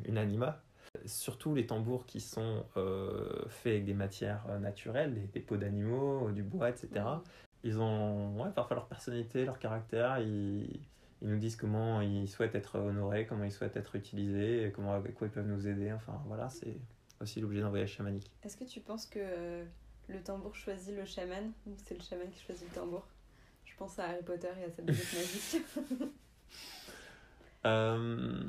[0.05, 0.61] une anima.
[1.05, 5.57] Surtout les tambours qui sont euh, faits avec des matières euh, naturelles, des, des peaux
[5.57, 6.89] d'animaux, du bois, etc.
[6.95, 7.21] Mm.
[7.63, 10.19] Ils ont ouais, parfois leur personnalité, leur caractère.
[10.19, 10.79] Ils,
[11.21, 15.15] ils nous disent comment ils souhaitent être honorés, comment ils souhaitent être utilisés, comment, avec
[15.15, 15.91] quoi ils peuvent nous aider.
[15.91, 16.77] Enfin voilà, c'est
[17.19, 18.31] aussi l'objet d'un voyage chamanique.
[18.43, 19.65] Est-ce que tu penses que euh,
[20.07, 23.05] le tambour choisit le chaman ou c'est le chaman qui choisit le tambour?
[23.65, 26.11] Je pense à Harry Potter et à sa baguette magique.
[27.65, 28.47] Euh,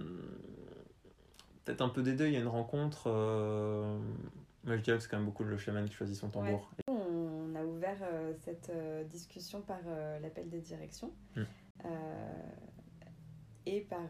[1.70, 3.04] Peut-être un peu des deux, il y a une rencontre.
[3.06, 3.96] euh,
[4.64, 6.68] Moi je dirais que c'est quand même beaucoup le chaman qui choisit son tambour.
[6.88, 11.42] On a ouvert euh, cette euh, discussion par euh, l'appel des directions Mm.
[13.66, 14.08] et par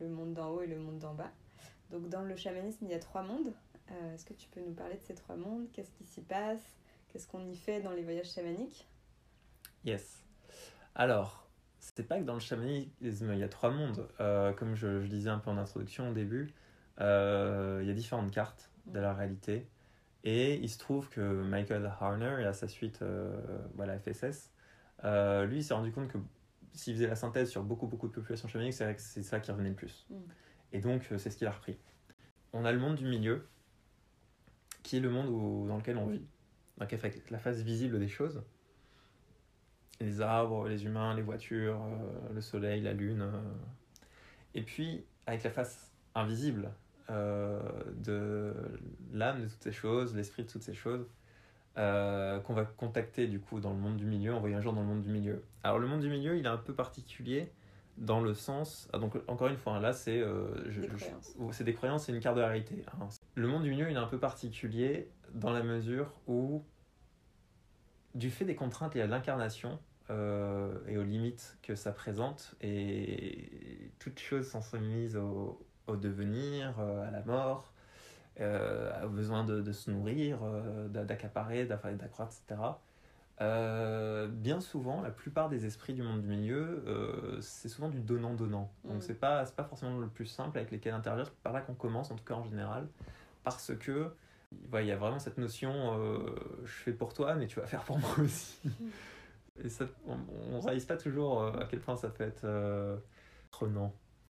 [0.00, 1.32] le monde d'en haut et le monde d'en bas.
[1.90, 3.52] Donc dans le chamanisme, il y a trois mondes.
[4.14, 5.66] Est-ce que tu peux nous parler de ces trois mondes?
[5.72, 6.62] Qu'est-ce qui s'y passe?
[7.08, 8.86] Qu'est-ce qu'on y fait dans les voyages chamaniques?
[9.84, 10.22] Yes.
[10.94, 11.48] Alors,
[11.80, 14.06] c'est pas que dans le chamanisme, il y a trois mondes.
[14.20, 16.54] Euh, comme je, je disais un peu en introduction au début,
[17.00, 19.66] il y a différentes cartes de la réalité.
[20.22, 23.40] Et il se trouve que Michael Harner, et à sa suite, euh,
[23.74, 24.52] voilà, FSS,
[25.04, 26.18] euh, lui, il s'est rendu compte que
[26.74, 29.40] s'il faisait la synthèse sur beaucoup, beaucoup de populations chamaniques, c'est vrai que c'est ça
[29.40, 30.06] qui revenait le plus.
[30.10, 30.16] Mm.
[30.72, 31.78] Et donc, euh, c'est ce qu'il a repris.
[32.52, 33.48] On a le monde du milieu,
[34.82, 36.26] qui est le monde où- dans lequel on vit,
[36.78, 38.42] donc avec la face visible des choses
[40.00, 43.20] les arbres, les humains, les voitures, euh, le soleil, la lune.
[43.22, 43.42] euh.
[44.54, 46.70] Et puis, avec la face invisible euh,
[47.10, 48.54] de
[49.12, 51.06] l'âme de toutes ces choses, l'esprit de toutes ces choses,
[51.78, 54.86] euh, qu'on va contacter du coup dans le monde du milieu, en voyageant dans le
[54.86, 55.44] monde du milieu.
[55.62, 57.52] Alors, le monde du milieu, il est un peu particulier
[57.96, 58.88] dans le sens.
[58.92, 60.20] ah, donc, encore une fois, hein, là, c'est.
[60.20, 60.48] euh,
[61.52, 62.84] c'est des croyances, c'est une carte de la réalité.
[63.00, 63.08] hein.
[63.34, 66.64] Le monde du milieu, il est un peu particulier dans la mesure où,
[68.14, 69.78] du fait des contraintes liées à l'incarnation
[70.10, 76.74] euh, et aux limites que ça présente, et toutes choses sont soumises au, au devenir,
[76.78, 77.72] euh, à la mort,
[78.40, 82.60] euh, au besoin de, de se nourrir, euh, d'a- d'accaparer, d'accroître, etc.
[83.42, 88.00] Euh, bien souvent, la plupart des esprits du monde du milieu, euh, c'est souvent du
[88.00, 88.70] donnant-donnant.
[88.84, 89.00] Donc Mm.
[89.00, 91.26] c'est pas, pas forcément le plus simple avec lesquels interagir.
[91.26, 92.86] C'est par là qu'on commence, en tout cas en général,
[93.42, 94.12] parce que
[94.68, 96.18] voilà, il y a vraiment cette notion, euh,
[96.64, 98.60] je fais pour toi, mais tu vas faire pour moi aussi.
[99.62, 100.16] Et ça, on
[100.56, 102.96] ne réalise pas toujours à quel point ça peut être euh,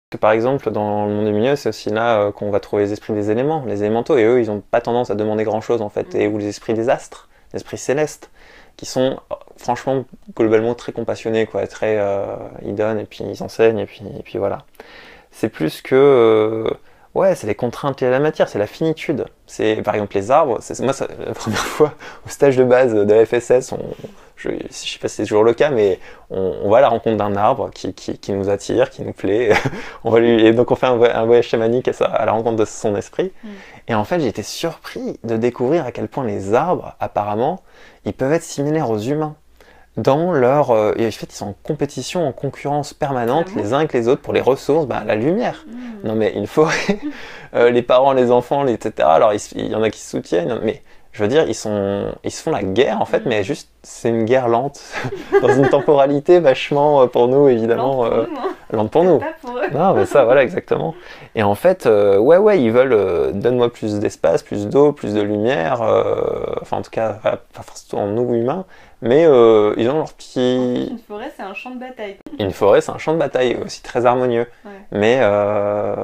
[0.10, 0.20] prenant.
[0.20, 2.94] Par exemple, dans le monde du milieu, c'est aussi là euh, qu'on va trouver les
[2.94, 5.90] esprits des éléments, les élémentaux, et eux, ils n'ont pas tendance à demander grand-chose en
[5.90, 6.22] fait, Mhm.
[6.22, 8.30] et ou les esprits des astres, les esprits célestes,
[8.78, 12.26] qui sont euh, franchement globalement très compassionnés, quoi, très, euh,
[12.64, 14.60] ils donnent et puis ils enseignent et puis, et puis voilà.
[15.32, 16.70] C'est plus que, euh,
[17.14, 19.26] ouais, c'est les contraintes liées à la matière, c'est la finitude.
[19.48, 20.58] C'est par exemple les arbres.
[20.62, 21.94] C'est moi ça, la première fois
[22.26, 23.80] au stage de base de la FSS, on,
[24.36, 26.90] je, je sais pas si c'est toujours le cas, mais on, on va à la
[26.90, 29.54] rencontre d'un arbre qui, qui, qui nous attire, qui nous plaît.
[30.04, 32.32] on va lui, et donc on fait un, voy- un voyage chamanique à, à la
[32.32, 33.32] rencontre de son esprit.
[33.44, 33.48] Mm.
[33.88, 37.62] Et en fait, j'ai été surpris de découvrir à quel point les arbres, apparemment,
[38.06, 39.36] ils peuvent être similaires aux humains.
[39.98, 40.72] Dans leur.
[40.72, 43.94] euh, et en fait, ils sont en compétition, en concurrence permanente, Ah les uns avec
[43.94, 45.66] les autres, pour les ressources, bah, la lumière.
[45.68, 46.08] Mm.
[46.08, 47.00] Non, mais une forêt,
[47.56, 49.08] euh, les parents, les enfants, etc.
[49.10, 50.82] Alors, il, il y en a qui se soutiennent, mais
[51.16, 53.30] je veux dire, ils, sont, ils se font la guerre, en fait, Mm.
[53.30, 54.82] mais juste, c'est une guerre lente,
[55.42, 58.54] dans une temporalité vachement, euh, pour nous, évidemment, Lente pour euh, nous, hein.
[58.74, 59.20] lente pour nous.
[59.20, 59.70] Pas pour eux.
[59.74, 60.94] Non, mais ça, voilà, exactement.
[61.36, 65.14] Et en fait, euh, ouais, ouais, ils veulent, euh, donne-moi plus d'espace, plus d'eau, plus
[65.14, 65.82] de lumière,
[66.62, 68.66] enfin, en tout cas, pas forcément nous, humains,
[69.02, 70.90] mais ils ont leur petit...
[70.92, 72.18] Une forêt, c'est un champ de bataille.
[72.40, 74.48] Une forêt, c'est un champ de bataille aussi très harmonieux.
[74.66, 74.72] Ouais.
[74.92, 75.20] Mais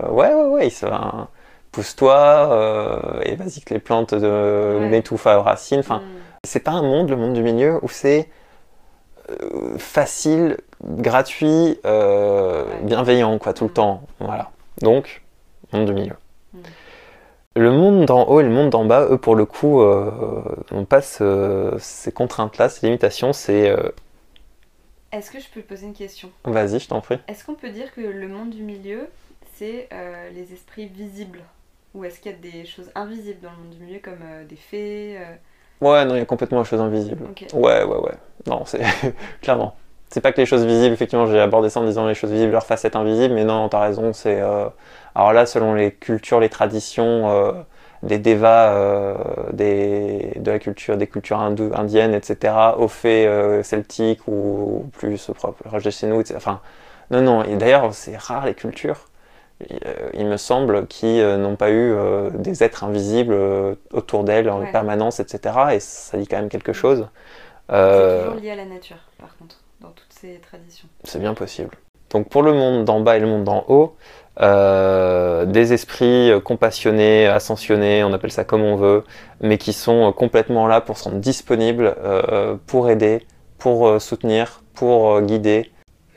[0.09, 1.27] ouais, ouais, ouais, se un-
[1.71, 4.89] pousse-toi euh, et vas-y que les plantes de Ouais.
[4.89, 5.79] m'étouffent à racines.
[5.79, 6.19] Enfin, Mm.
[6.45, 8.29] c'est pas un monde, le monde du milieu, où c'est
[9.77, 11.79] facile, gratuit,
[12.81, 13.73] bienveillant, quoi, tout le mm.
[13.73, 14.01] temps.
[14.19, 14.51] Voilà.
[14.81, 15.21] Donc,
[15.71, 16.15] monde du milieu.
[16.53, 16.59] Mm.
[17.55, 21.21] Le monde d'en haut et le monde d'en bas, eux, pour le coup, on passe
[21.79, 23.75] ces contraintes-là, ces limitations, c'est
[25.11, 26.31] est-ce que je peux te poser une question?
[26.45, 27.17] Vas-y, je t'en prie.
[27.27, 29.09] Est-ce qu'on peut dire que le monde du milieu,
[29.57, 31.41] c'est euh, les esprits visibles?
[31.93, 34.45] Ou est-ce qu'il y a des choses invisibles dans le monde du milieu, comme euh,
[34.45, 35.35] des fées euh
[35.81, 37.25] Ouais, non, il y a complètement des choses invisibles.
[37.53, 38.13] Ouais, ouais, ouais.
[38.45, 38.81] Non, c'est
[39.41, 39.75] clairement.
[40.09, 42.51] C'est pas que les choses visibles, effectivement, j'ai abordé ça en disant les choses visibles,
[42.51, 44.41] leur facette invisible, mais non, t'as raison, c'est.
[45.15, 47.63] Alors là, selon les cultures, les traditions
[48.03, 49.15] des devas euh,
[49.53, 55.83] des, de la culture, des cultures indiennes, etc., aux fées euh, celtiques ou plus proches
[55.83, 56.23] de chez nous.
[56.35, 56.61] Enfin,
[57.11, 59.10] non, non, et d'ailleurs, c'est rare les cultures, euh,
[60.13, 61.95] il me semble, qui n'ont pas eu
[62.33, 63.35] des êtres invisibles
[63.91, 67.07] autour d'elles en permanence, etc., et ça dit quand même quelque chose.
[67.69, 70.87] C'est toujours lié à la nature, par contre, dans toutes ces traditions.
[71.03, 71.71] C'est bien possible.
[72.11, 73.95] Donc pour le monde d'en bas et le monde d'en haut,
[74.39, 79.03] euh, des esprits compassionnés, ascensionnés, on appelle ça comme on veut,
[79.41, 83.25] mais qui sont complètement là pour se rendre disponibles, euh, pour aider,
[83.57, 85.71] pour euh, soutenir, pour guider.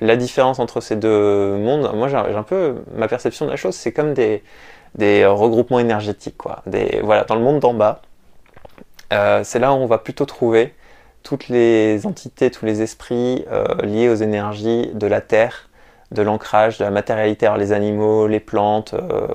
[0.05, 3.75] La différence entre ces deux mondes, moi j'ai un peu ma perception de la chose,
[3.75, 4.43] c'est comme des,
[5.27, 6.37] regroupements énergétiques.
[6.37, 6.63] Quoi.
[7.03, 8.03] Voilà, dans le monde d'en bas,
[9.11, 10.75] c'est là où on va plutôt trouver
[11.23, 13.45] toutes les entités, tous les esprits
[13.83, 15.69] liés aux énergies de la Terre,
[16.15, 19.27] de l'ancrage, de la matérialité, les animaux, les plantes, euh,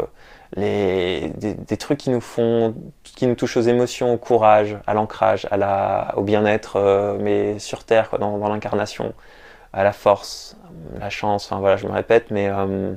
[0.56, 5.48] les, des, trucs qui nous font, qui nous touchent aux émotions, au courage, à l'ancrage,
[6.16, 9.14] au bien-être, euh, mais sur Terre, dans, l'incarnation,
[9.74, 10.58] à la force,
[11.00, 12.94] la chance, enfin voilà, je me répète, mais euh,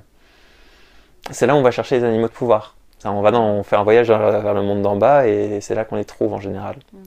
[1.30, 2.76] c'est là où on va chercher les animaux de pouvoir.
[3.04, 5.84] On va dans, on fait un voyage vers, le monde d'en bas et c'est là
[5.84, 6.76] qu'on les trouve en général.
[6.92, 6.98] Mm.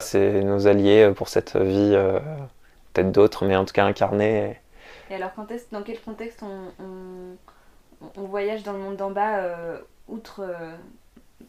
[0.00, 1.94] C'est nos alliés pour cette vie,
[2.92, 4.56] peut-être d'autres, mais en tout cas incarnés.
[5.10, 7.36] Et alors, quand est dans quel contexte on,
[8.16, 10.76] on, voyage dans le monde d'en bas, euh, outre euh,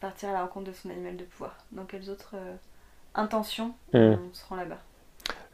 [0.00, 1.56] partir à la rencontre de son animal de pouvoir?
[1.72, 2.54] Dans quelles autres euh,
[3.14, 4.14] intentions hmm.
[4.30, 4.78] on se rend là-bas?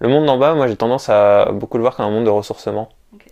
[0.00, 2.30] Le monde d'en bas, moi j'ai tendance à beaucoup le voir comme un monde de
[2.30, 2.88] ressourcement.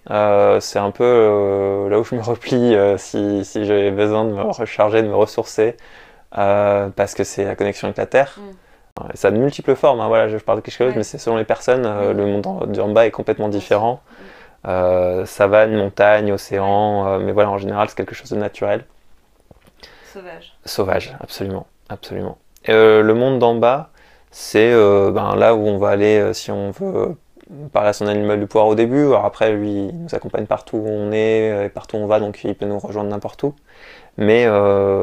[0.09, 5.03] c'est un peu là où je me replie si, si j'ai besoin de me recharger,
[5.03, 5.77] de me ressourcer,
[6.31, 8.39] parce que c'est la connexion avec la Terre.
[8.39, 9.07] Hmm.
[9.15, 11.37] Ça a de multiples formes, hein, voilà, je parle de quelque chose, mais c'est selon
[11.37, 14.01] les personnes, le monde d'en bas est complètement différent.
[14.67, 18.85] Euh, savane, montagne, océan, euh, mais voilà, en général, c'est quelque chose de naturel.
[20.12, 20.57] Sauvage.
[20.65, 22.39] Sauvage, absolument, absolument.
[22.71, 23.91] Euh, le monde d'en bas,
[24.37, 27.16] c'est ben, là où on va aller si on veut
[27.72, 29.05] parler à son animal de pouvoir au début.
[29.07, 32.43] Alors après, lui, il nous accompagne partout où on est, partout où on va, donc
[32.43, 33.55] il peut nous rejoindre n'importe où.
[34.16, 34.47] Mais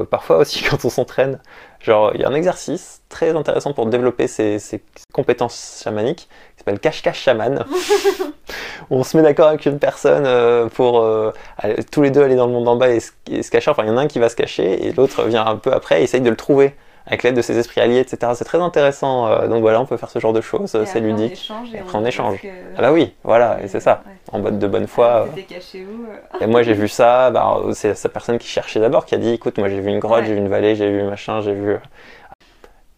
[0.09, 1.39] parfois aussi, quand on s'entraîne,
[1.79, 6.59] genre, il y a un exercice très intéressant pour développer ses, ses compétences chamaniques qui
[6.59, 7.65] s'appelle cache-cache chaman.
[8.89, 11.32] on se met d'accord avec une personne euh, pour euh,
[11.91, 13.71] tous les deux aller dans le monde en bas et, se cacher.
[13.71, 15.71] Enfin, il y en a un qui va se cacher et l'autre vient un peu
[15.71, 16.75] après et essaye de le trouver
[17.05, 18.33] avec l'aide de ses esprits alliés, etc.
[18.35, 19.27] C'est très intéressant.
[19.27, 21.51] Euh, donc voilà, on peut faire ce genre de choses, c'est ludique.
[21.73, 22.39] et après on, échange.
[22.77, 24.03] Ah bah oui, voilà, et c'est ça.
[24.31, 25.27] En mode de bonne foi.
[25.47, 25.85] caché
[26.39, 29.29] et moi j'ai vu ça, bah, c'est sa personne qui cherchait d'abord qui a dit
[29.29, 31.77] écoute, moi j'ai vu une grotte, j'ai vu une vallée, j'ai vu machin, j'ai vu.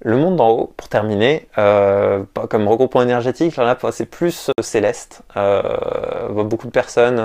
[0.06, 5.24] Le monde d'en haut, pour terminer, euh, comme regroupement énergétique, là, c'est plus euh, céleste.
[5.38, 7.22] Euh, beaucoup de personnes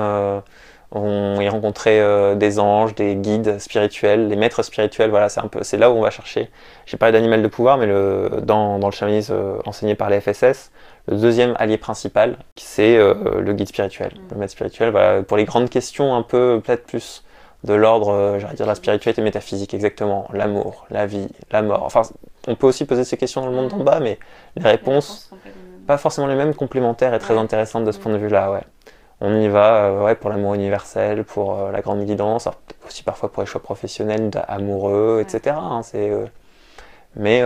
[0.91, 2.01] ont y rencontré
[2.37, 5.11] des anges, des guides spirituels, les maîtres spirituels.
[5.11, 6.51] Voilà, c'est un peu, c'est là où on va chercher.
[6.87, 9.35] J'ai parlé d'animal de pouvoir, mais le, dans, le chamanisme
[9.67, 10.71] enseigné par les FSS,
[11.09, 14.33] le deuxième allié principal, c'est le guide spirituel, mm.
[14.33, 14.91] le maître spirituel.
[14.91, 17.23] Voilà, pour les grandes questions, un peu peut-être plus
[17.65, 21.83] de l'ordre, j'allais dire la spiritualité métaphysique, exactement, l'amour, la vie, la mort.
[21.83, 22.03] Enfin,
[22.47, 24.19] on peut aussi poser ces questions dans le monde d'en bas, mais
[24.57, 25.31] les réponses,
[25.87, 28.53] pas, forcément les mêmes, complémentaires et très intéressantes de ce point de vue-là.
[28.53, 28.63] Ouais.
[29.21, 32.49] On y va euh, ouais, pour l'amour universel, pour euh, la grande guidance,
[32.87, 35.57] aussi parfois pour les choix professionnels, amoureux, etc.
[35.59, 36.27] Hein, c'est, euh,
[37.17, 37.45] Mais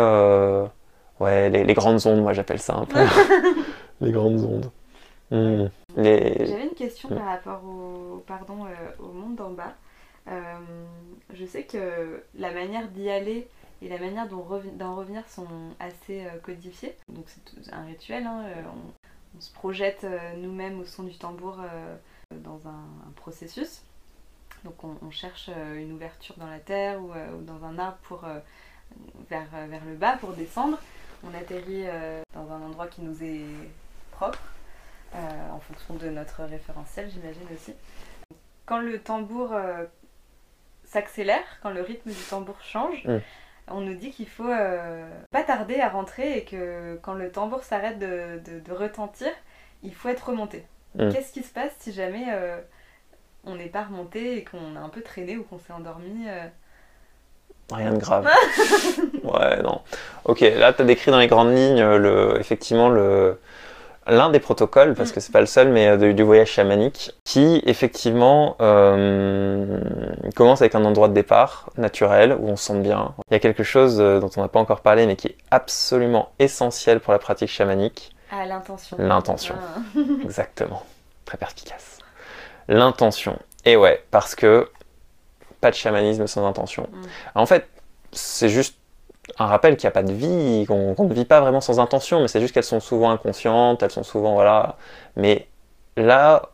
[1.20, 2.98] ouais, les, grandes ondes, moi j'appelle ça un peu.
[4.00, 4.70] les grandes ondes.
[5.30, 5.68] Hmm.
[5.96, 8.66] J'avais une question par rapport au, pardon,
[8.98, 9.72] au monde d'en bas.
[11.32, 13.48] je sais que la manière d'y aller
[13.82, 15.48] et la manière d'en revenir sont
[15.80, 16.94] assez euh, codifiées.
[17.08, 18.44] Donc c'est un rituel, hein,
[19.36, 21.58] on, se projette euh, nous-mêmes au son du tambour
[22.30, 23.82] dans un, processus.
[24.64, 27.10] Donc on, cherche une ouverture dans la terre ou,
[27.42, 28.24] dans un arbre pour,
[29.28, 30.78] vers, vers, le bas pour descendre.
[31.24, 31.84] On atterrit
[32.32, 33.44] dans un endroit qui nous est
[34.12, 34.40] propre,
[35.14, 37.74] en fonction de notre référentiel j'imagine aussi.
[38.64, 39.52] Quand le tambour
[40.84, 43.18] s'accélère, quand le rythme du tambour change, mmh
[43.68, 47.62] on nous dit qu'il faut euh, pas tarder à rentrer et que quand le tambour
[47.62, 49.28] s'arrête de, retentir,
[49.82, 50.64] il faut être remonté.
[50.96, 51.10] Mm.
[51.10, 52.58] Qu'est-ce qui se passe si jamais euh,
[53.44, 56.46] on n'est pas remonté et qu'on a un peu traîné ou qu'on s'est endormi euh
[57.72, 58.28] Rien de grave.
[59.24, 59.80] ouais, non.
[60.24, 63.38] Ok, là, tu as décrit dans les grandes lignes, le, effectivement, le,
[64.07, 65.12] l'un des protocoles, parce Mm.
[65.14, 69.80] que c'est pas le seul, mais euh, de- du voyage chamanique, qui, effectivement, euh,
[70.34, 73.14] commence avec un endroit de départ naturel, où on se sent bien.
[73.30, 75.36] Il y a quelque chose euh, dont on n'a pas encore parlé, mais qui est
[75.50, 78.96] absolument essentiel pour la pratique chamanique, Ah, l'intention.
[78.98, 79.55] l'intention.
[79.59, 79.80] Ah.
[80.24, 80.82] Exactement.
[81.24, 81.98] Très perspicace.
[82.68, 83.38] L'intention.
[83.64, 84.68] Et ouais, parce que
[85.61, 86.88] pas de chamanisme sans intention.
[86.92, 87.07] Mm.
[87.36, 87.68] En fait,
[88.12, 88.76] c'est juste
[89.38, 92.20] un rappel qu'il n'y a pas de vie, qu'on ne vit pas vraiment sans intention,
[92.20, 94.76] mais c'est juste qu'elles sont souvent inconscientes, elles sont souvent, voilà.
[95.16, 95.48] Mais
[95.96, 96.50] là,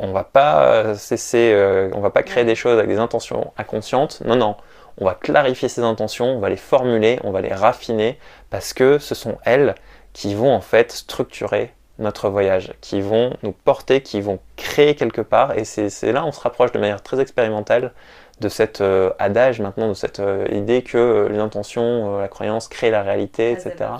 [0.00, 3.52] on va pas euh, cesser, euh, on va pas créer des choses avec des intentions
[3.56, 4.22] inconscientes.
[4.24, 4.56] Non, non.
[4.98, 8.18] On va clarifier ces intentions, on va les formuler, on va les raffiner,
[8.50, 9.74] parce que ce sont elles
[10.12, 15.20] qui vont en fait structurer notre voyage, qui vont nous porter, qui vont créer quelque
[15.22, 15.56] part.
[15.56, 17.92] Et c'est c'est là on se rapproche de manière très expérimentale
[18.40, 22.68] de cet euh, adage maintenant, de cette euh, idée que euh, l'intention, euh, la croyance
[22.68, 23.90] crée la réalité, etc.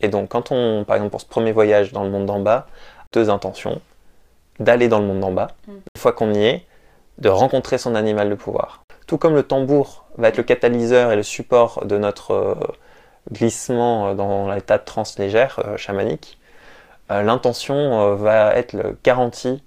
[0.00, 2.66] Et donc quand on, par exemple pour ce premier voyage dans le monde d'en bas,
[3.12, 3.80] deux intentions,
[4.60, 5.72] d'aller dans le monde d'en bas, Mm.
[5.72, 6.66] une fois qu'on y est,
[7.18, 8.82] de rencontrer son animal de pouvoir.
[9.06, 12.56] Tout comme le tambour va être le catalyseur et le support de notre
[13.30, 16.38] glissement dans l'état de transe légère chamanique,
[17.10, 19.62] l'intention va être le garantie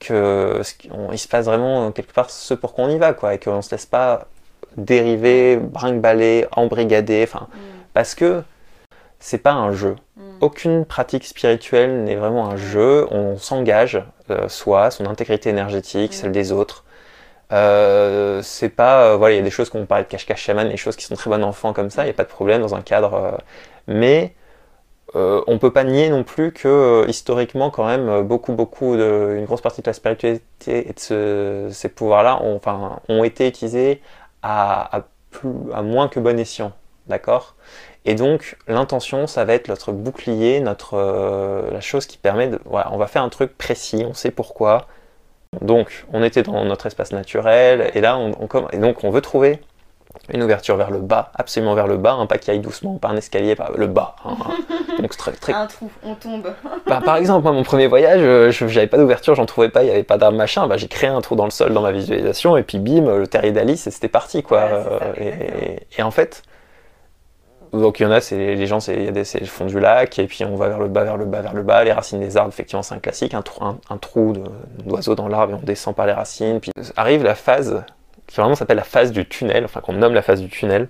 [0.00, 0.60] que
[0.92, 3.38] on- il se passe vraiment quelque part ce pour quoi on y va, quoi, et
[3.38, 4.26] qu'on ne se laisse pas
[4.76, 7.58] dériver, brinque-baller, embrigader, enfin, Mm,
[7.94, 8.42] parce que
[9.20, 9.96] c'est pas un jeu.
[10.16, 10.22] mm.
[10.40, 13.06] Aucune pratique spirituelle n'est vraiment un jeu.
[13.10, 16.14] On s'engage, euh, soi, son intégrité énergétique, Mm.
[16.14, 16.84] celle des autres.
[17.52, 20.68] Euh, c'est pas, euh, voilà, il y a des choses qu'on parle de cache-cache chaman,
[20.68, 22.60] des choses qui sont très bonnes enfants comme ça, il n'y a pas de problème
[22.60, 23.14] dans un cadre.
[23.14, 23.32] euh,
[23.86, 24.34] mais
[25.14, 28.96] euh, on peut pas nier non plus que euh, historiquement, quand même, euh, beaucoup, beaucoup
[28.96, 33.22] de, une grosse partie de la spiritualité et de ce- ces pouvoirs-là ont, enfin, ont
[33.24, 34.02] été utilisés
[34.42, 36.72] à, plus, à moins que bon escient,
[37.06, 37.54] d'accord?
[38.04, 42.60] Et donc, l'intention, ça va être notre bouclier, notre, euh, la chose qui permet de.
[42.64, 44.86] Voilà, on va faire un truc précis, on sait pourquoi.
[45.62, 49.20] Donc, on était dans notre espace naturel, et là, on, on et donc, on veut
[49.22, 49.60] trouver
[50.32, 53.08] une ouverture vers le bas, absolument vers le bas, hein, pas qu'il aille doucement, pas
[53.08, 54.16] un escalier, pas le bas.
[54.24, 54.36] hein.
[54.98, 56.52] donc, très, très Un trou, on tombe.
[56.86, 59.82] bah, par exemple, moi, mon premier voyage, euh, je j'avais pas d'ouverture, j'en trouvais pas,
[59.84, 60.66] il y avait pas d'arbre machin.
[60.66, 63.26] Bah, j'ai créé un trou dans le sol dans ma visualisation, et puis bim, le
[63.26, 64.58] terrier d'Alice, et c'était parti, quoi.
[64.62, 66.42] Ouais, c'est ça, Euh, et, et en fait,
[67.72, 69.46] donc il y en a, c'est les gens, c'est il y a des c'est le
[69.46, 71.62] fond du lac, et puis on va vers le bas, vers le bas, vers le
[71.62, 71.84] bas.
[71.84, 74.42] Les racines des arbres, effectivement, c'est un classique, un trou, un, un trou de-
[74.84, 76.60] d'oiseau dans l'arbre, et on descend par les racines.
[76.60, 77.82] Puis arrive la phase
[78.26, 80.88] qui vraiment s'appelle la phase du tunnel, enfin qu'on nomme la phase du tunnel,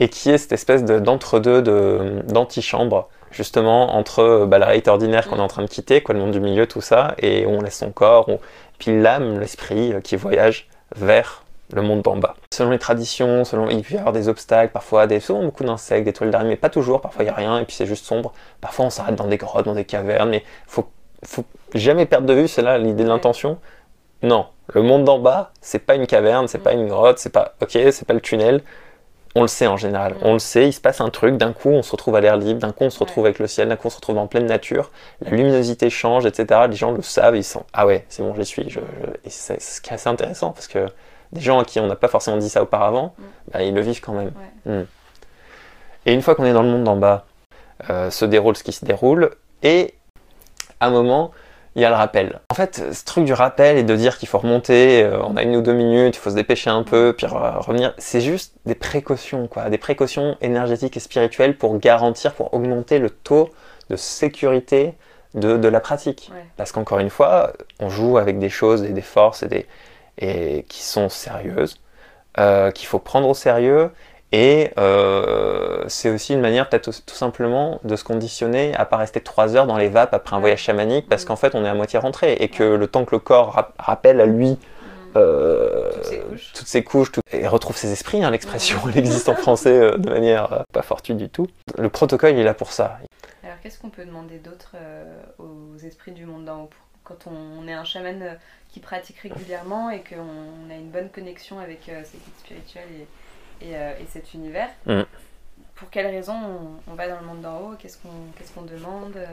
[0.00, 5.28] et qui est cette espèce de- d'entre-deux, de- d'antichambre, justement, entre bah, la réalité ordinaire
[5.28, 7.60] qu'on est en train de quitter, quoi, le monde du milieu, tout ça, et on
[7.60, 8.40] laisse son corps, on-
[8.78, 11.44] puis l'âme, l'esprit euh, qui voyage vers
[11.74, 12.34] le monde d'en bas.
[12.54, 16.04] Selon les traditions, selon, il peut y avoir des obstacles, parfois des, souvent beaucoup d'insectes,
[16.04, 18.06] des toiles d'araignée, mais pas toujours, parfois il n'y a rien, et puis c'est juste
[18.06, 18.32] sombre.
[18.60, 20.88] Parfois on s'arrête dans des grottes, dans des cavernes, mais faut,
[21.24, 21.44] faut
[21.74, 23.58] jamais perdre de vue, c'est là l'idée de l'intention.
[24.22, 27.54] Non, le monde d'en bas, c'est pas une caverne, c'est pas une grotte, c'est pas,
[27.62, 28.62] ok, c'est pas le tunnel.
[29.34, 30.18] On le sait en général, Mm.
[30.22, 32.36] on le sait, il se passe un truc, d'un coup on se retrouve à l'air
[32.36, 34.26] libre, d'un coup on se retrouve avec le ciel, d'un coup on se retrouve en
[34.26, 34.90] pleine nature,
[35.20, 36.62] la luminosité change, etc.
[36.68, 38.68] Les gens le savent, ils sont ah ouais, c'est bon, j'y suis.
[38.68, 40.86] Je, je- Et c'est c'est ce qui est assez intéressant parce que
[41.32, 43.22] des gens à qui on n'a pas forcément dit ça auparavant, Mm.
[43.52, 44.32] bah, ils le vivent quand même.
[44.66, 44.72] Ouais.
[44.72, 44.86] Mm.
[46.06, 47.26] Et une fois qu'on est dans le monde d'en bas,
[47.90, 49.30] euh, se déroule ce qui se déroule,
[49.62, 49.94] et
[50.80, 51.32] à un moment,
[51.78, 52.40] il y a le rappel.
[52.50, 55.44] En fait, ce truc du rappel et de dire qu'il faut remonter, euh, on a
[55.44, 58.54] une ou deux minutes, il faut se dépêcher un peu, puis re- revenir, c'est juste
[58.66, 63.50] des précautions, quoi, des précautions énergétiques et spirituelles pour garantir, pour augmenter le taux
[63.90, 64.94] de sécurité
[65.34, 66.30] de, de la pratique.
[66.34, 66.44] Ouais.
[66.56, 69.66] Parce qu'encore une fois, on joue avec des choses et des forces et des,
[70.18, 71.80] et qui sont sérieuses,
[72.38, 73.90] euh, qu'il faut prendre au sérieux.
[74.32, 79.20] Et euh, c'est aussi une manière peut-être tout simplement de se conditionner à pas rester
[79.22, 81.28] trois heures dans les vapes après un voyage chamanique parce Mhm.
[81.28, 83.74] qu'en fait on est à moitié rentré et que le temps que le corps rap-
[83.78, 85.12] rappelle à lui Mm.
[85.16, 86.52] euh, Toutes ces couches.
[86.52, 89.96] toutes ces couches, tout- et retrouve ses esprits, hein, l'expression elle existe en français euh,
[89.96, 91.46] de manière euh, pas fortuite du tout.
[91.78, 92.98] Le protocole il est là pour ça.
[93.42, 94.72] Alors, qu'est-ce qu'on peut demander d'autre
[95.38, 96.70] aux esprits du monde d'en haut
[97.04, 98.36] quand on, est un chaman
[98.68, 103.06] qui pratique régulièrement et qu'on a une bonne connexion avec ses guides spirituels et,
[103.60, 105.02] et, euh, et cet univers Mm.
[105.74, 107.74] Pour quelles raisons on, on va dans le monde d'en haut?
[107.78, 109.26] Qu'est-ce qu'on qu'est-ce qu'on demande euh?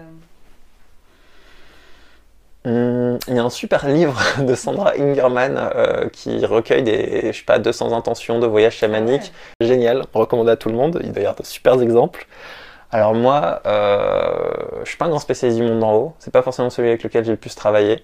[2.66, 7.38] Hum, Il y a un super livre de Sandra Ingerman euh, qui recueille des, je
[7.40, 9.32] sais pas, 200 intentions de voyage chamanique.
[9.62, 11.00] Génial, recommandé à tout le monde.
[11.04, 12.28] Il doit y avoir de super exemples.
[12.92, 14.52] Alors moi, euh,
[14.84, 16.14] je suis pas un grand spécialiste du monde d'en haut.
[16.20, 18.04] C'est pas forcément celui avec lequel j'ai le plus travaillé.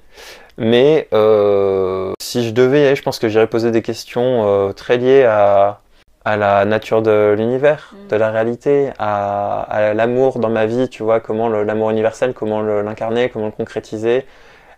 [0.57, 5.81] Mais euh, si je devais, je pense que j'irais poser des questions très liées à,
[6.23, 8.07] à la nature de l'univers, Mm.
[8.09, 12.61] de la réalité, à, à l'amour dans ma vie, tu vois, comment l'amour universel, comment
[12.61, 14.25] l'incarner, comment le concrétiser.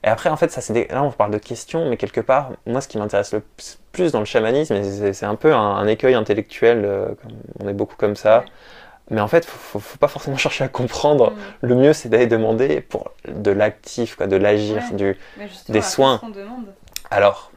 [0.05, 2.51] Et après, en fait, ça, c'est des- là, on parle de questions, mais quelque part,
[2.65, 3.41] moi, ce qui m'intéresse le
[3.91, 7.07] plus- dans le chamanisme, et c'est un peu un, un écueil intellectuel, euh,
[7.61, 8.39] on est beaucoup comme ça.
[8.39, 8.45] Ouais.
[9.11, 11.31] Mais en fait, faut, faut, faut pas forcément chercher à comprendre.
[11.31, 11.35] Mm.
[11.67, 14.95] Le mieux, c'est d'aller demander pour de l'actif, quoi, de l'agir, Ouais.
[14.95, 15.17] du,
[15.69, 16.19] Des soins.
[17.11, 17.51] alors,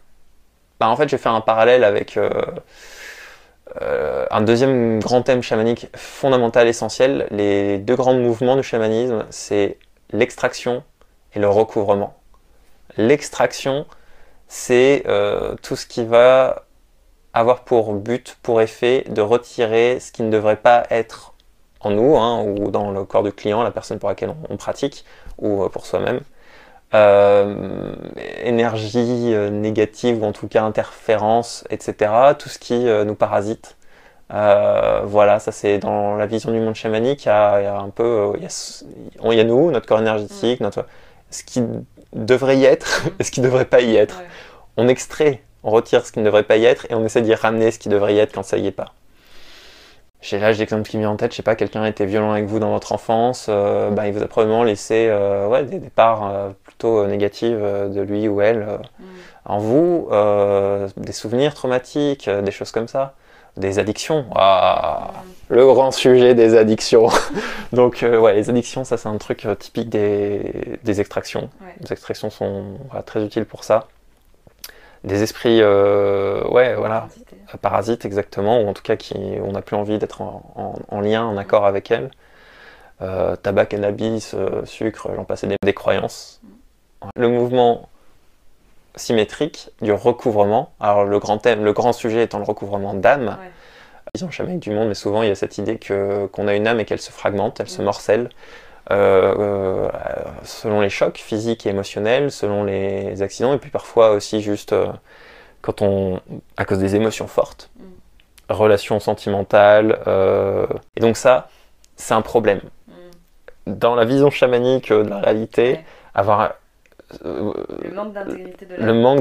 [0.80, 2.30] bah, en fait, je vais faire un parallèle avec euh,
[3.82, 7.26] euh, un deuxième grand thème chamanique fondamental, essentiel.
[7.30, 9.78] Les deux grands mouvements du chamanisme, c'est
[10.12, 10.82] l'extraction
[11.34, 12.16] et le recouvrement.
[12.96, 13.86] L'extraction,
[14.48, 16.64] c'est euh, tout ce qui va
[17.34, 21.34] avoir pour but, pour effet, de retirer ce qui ne devrait pas être
[21.80, 25.04] en nous, hein, ou dans le corps du client, la personne pour laquelle on, pratique,
[25.38, 26.20] ou euh, pour soi-même
[26.96, 27.94] euh,
[28.44, 32.12] énergie euh, négative ou en tout cas interférence, etc.
[32.38, 33.76] Tout ce qui euh, nous parasite.
[34.32, 37.24] Euh, voilà, ça c'est dans la vision du monde chamanique.
[37.24, 38.84] Il y a, il y a un peu, il y a, ce-
[39.20, 40.86] on- il y a nous, notre corps énergétique, notre,
[41.30, 41.62] ce qui
[42.12, 44.18] devrait y être et ce qui ne devrait pas y être.
[44.18, 44.26] Ouais.
[44.78, 47.34] On extrait, on retire ce qui ne devrait pas y être et on essaie d'y
[47.34, 48.92] ramener ce qui devrait y être quand ça y est pas.
[50.22, 52.06] J'ai là, j'ai l'exemple qui me vient en tête, je sais pas, quelqu'un a été
[52.06, 55.62] violent avec vous dans votre enfance, euh, bah, il vous a probablement laissé euh, ouais,
[55.64, 58.66] des, des parts euh, plutôt négatives de lui ou elle
[58.98, 59.04] Mm.
[59.44, 60.08] en vous,
[60.96, 63.14] des souvenirs traumatiques, des choses comme ça,
[63.56, 64.22] des addictions.
[64.34, 65.54] Mm.
[65.54, 67.08] le grand sujet des addictions.
[67.72, 71.50] Donc ouais, les addictions, ça c'est un truc typique des, des extractions.
[71.60, 71.74] Ouais.
[71.80, 73.86] Les extractions sont voilà, très utiles pour ça.
[75.06, 77.08] Des esprits, euh, ouais, voilà,
[77.62, 81.00] parasites exactement, ou en tout cas qui on n'a plus envie d'être en, en- en
[81.00, 82.10] lien, en accord avec elles.
[83.02, 86.40] Euh, tabac, cannabis, euh, sucre, j'en passais des, des croyances.
[87.16, 87.88] Le mouvement
[88.96, 90.72] symétrique du recouvrement.
[90.80, 93.36] Alors le grand thème, le grand sujet étant le recouvrement d'âme.
[93.40, 93.50] Ouais.
[94.14, 96.66] Vision chamanique du monde, mais souvent il y a cette idée que qu'on a une
[96.66, 97.84] âme et qu'elle se fragmente, elle se Mm.
[97.84, 98.28] morcelle.
[98.90, 99.88] Euh, euh,
[100.44, 104.86] selon les chocs physiques et émotionnels, selon les accidents, et puis parfois aussi juste euh,
[105.62, 106.20] quand on,
[106.56, 108.52] à cause des émotions fortes, Mm.
[108.52, 109.98] relations sentimentales.
[110.06, 110.66] euh,
[110.96, 111.48] et donc ça,
[111.96, 112.60] c'est un problème.
[112.88, 112.92] Mm.
[113.74, 115.84] Dans la vision chamanique de la réalité, Ouais.
[116.14, 116.54] avoir
[117.24, 118.66] Le manque d'intégrité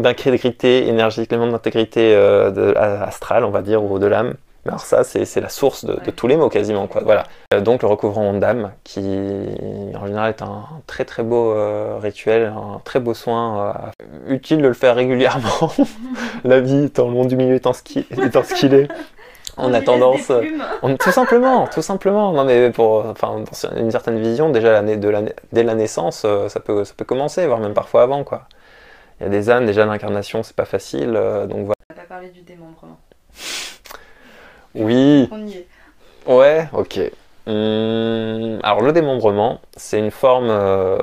[0.02, 2.16] d'intégrité énergétique, le manque d'intégrité
[2.76, 4.36] astrale, on va dire, ou de l'âme.
[4.68, 6.88] Alors ça, c'est la source de, tous les maux quasiment.
[6.88, 7.02] Quoi.
[7.04, 7.26] Voilà.
[7.54, 9.00] Euh, donc le recouvrement d'âme, qui
[9.96, 14.64] en général est un très très beau euh, rituel, un très beau soin, euh, utile
[14.64, 15.72] de le faire régulièrement.
[16.44, 18.88] la vie, étant le monde du milieu étant ce qu'il est,
[19.58, 20.32] on, a tendance...
[20.82, 22.34] on- tout simplement, tout simplement.
[22.34, 26.60] Non, mais pour, enfin, dans une certaine vision, déjà de la, dès la naissance, ça
[26.60, 28.48] peut, ça peut commencer, voire même parfois avant, quoi.
[29.20, 31.12] Il y a des ânes, déjà l'incarnation, c'est pas facile,
[31.48, 31.76] donc voilà.
[31.92, 32.98] On n'a pas parlé du démembrement.
[34.76, 35.68] Oui, On y est.
[36.28, 37.00] ouais, ok.
[37.48, 40.98] Hum, alors le démembrement, c'est une forme euh,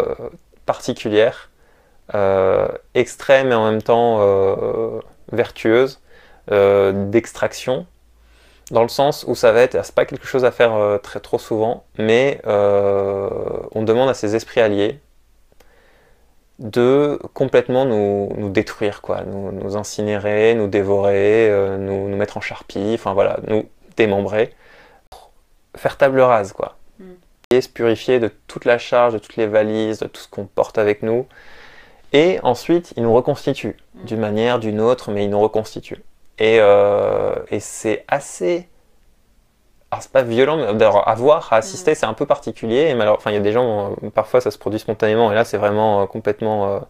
[0.67, 1.51] particulière,
[2.15, 5.01] euh, extrême et en même temps euh,
[5.33, 6.01] vertueuse
[6.49, 7.87] d'extraction,
[8.73, 11.39] dans le sens où ça va être, c'est pas quelque chose à faire très trop
[11.39, 14.99] souvent, mais on demande à ces esprits alliés
[16.63, 22.37] de complètement nous, nous détruire, quoi, nous, nous incinérer, nous dévorer, euh, nous, nous mettre
[22.37, 24.55] en charpie, enfin voilà, nous démembrer,
[25.77, 26.77] faire table rase, quoi.
[26.99, 27.05] Mm.
[27.51, 30.47] Et se purifier de toute la charge, de toutes les valises, de tout ce qu'on
[30.47, 31.27] porte avec nous.
[32.13, 34.05] Et ensuite, il nous reconstitue, Mm.
[34.05, 36.03] d'une manière, d'une autre, mais il nous reconstitue.
[36.39, 38.69] Et, euh, et c'est assez.
[39.93, 42.95] Alors, c'est pas violent, mais d'avoir à voir, à assister, c'est un peu particulier.
[42.99, 45.59] Et enfin, il y a des gens, parfois ça se produit spontanément, et là, c'est
[45.59, 46.81] vraiment euh, complètement euh,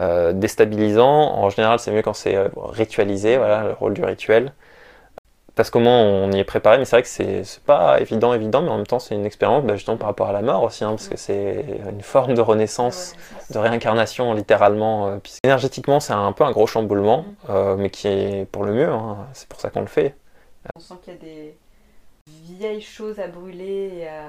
[0.00, 1.06] euh, déstabilisant.
[1.08, 4.52] En général, c'est mieux quand c'est ritualisé, voilà, le rôle du rituel.
[5.54, 8.60] Parce qu'au moins, on y est préparé, mais c'est vrai que c'est pas évident, évident,
[8.60, 10.84] mais en même temps, c'est une expérience, bah, justement, par rapport à la mort aussi,
[10.84, 13.14] hein, parce que c'est une forme de renaissance
[13.50, 15.18] de réincarnation littéralement.
[15.22, 17.76] puis énergétiquement, c'est un peu un gros chamboulement, Mm.
[17.78, 18.88] mais qui est pour le mieux.
[18.90, 20.14] hein, c'est pour ça qu'on le fait.
[20.76, 21.56] On sent qu'il y a des
[22.28, 24.24] vieilles choses à brûler et à...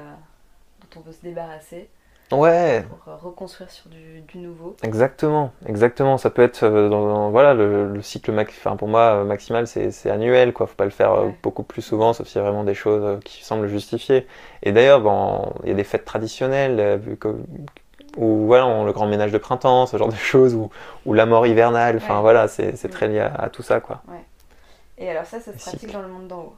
[0.82, 1.89] dont on veut se débarrasser
[2.30, 4.76] Ouais, pour euh, reconstruire sur du, du nouveau.
[4.84, 6.18] exactement, exactement.
[6.18, 9.24] Ça peut être euh, dans, dans- voilà le, le cycle max, enfin pour moi euh,
[9.24, 10.68] maximal, c'est annuel quoi.
[10.68, 11.34] Faut pas le faire Ouais.
[11.41, 14.28] beaucoup plus souvent, sauf s'il y a vraiment des choses qui semblent justifiées.
[14.62, 17.34] Et d'ailleurs, bon, il y a des fêtes traditionnelles vu que-
[18.18, 20.70] où voilà, on- le grand ménage de printemps, ce genre de choses, ou,
[21.06, 21.95] ou la mort hivernale.
[21.95, 22.22] Enfin Ouais.
[22.22, 22.89] voilà, c'est Mm.
[22.89, 24.02] très lié à, à tout ça quoi.
[24.98, 26.56] Et alors ça, ça se pratique dans le monde d'en haut.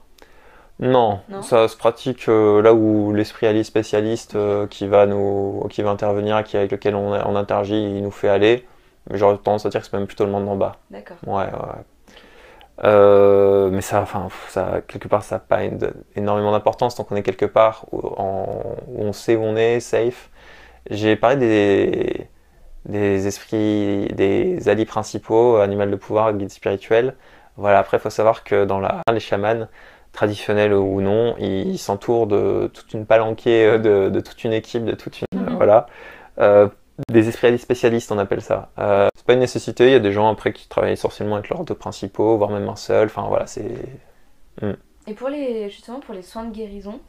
[0.79, 5.65] Non, Non ça se pratique euh, là où l'esprit allié spécialiste euh, qui va nous,
[5.69, 8.65] qui va intervenir, qui, avec lequel on, on interagit, il nous fait aller.
[9.09, 10.77] Mais j'aurais tendance à dire que c'est même plutôt le monde d'en bas.
[10.89, 11.17] D'accord.
[11.27, 11.83] Ouais, ouais.
[12.85, 15.59] Euh, mais ça, enfin, ça, quelque part, ça n'a pas
[16.15, 19.81] énormément d'importance tant qu'on est quelque part où, en- où on sait où on est,
[19.81, 20.29] safe.
[20.89, 22.27] J'ai parlé des,
[22.85, 27.15] des esprits, des alliés principaux, animal de pouvoir, guides spirituels.
[27.57, 29.67] Voilà, après, il faut savoir que dans la, les chamans,
[30.11, 34.95] traditionnels ou non, ils s'entourent de toute une palanquée, de, de toute une équipe, de
[34.95, 35.39] toute une.
[35.39, 35.55] Mhm.
[35.55, 35.87] Voilà.
[36.39, 36.67] Euh,
[37.11, 38.71] des esprits spécialistes, on appelle ça.
[38.77, 41.49] Euh, c'est pas une nécessité, il y a des gens après qui travaillent essentiellement avec
[41.49, 43.07] leurs deux principaux, voire même un seul.
[43.07, 43.71] Enfin voilà, c'est.
[45.07, 46.99] Et pour les, justement, pour les soins de guérison,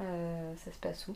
[0.00, 1.14] euh, ça se passe où?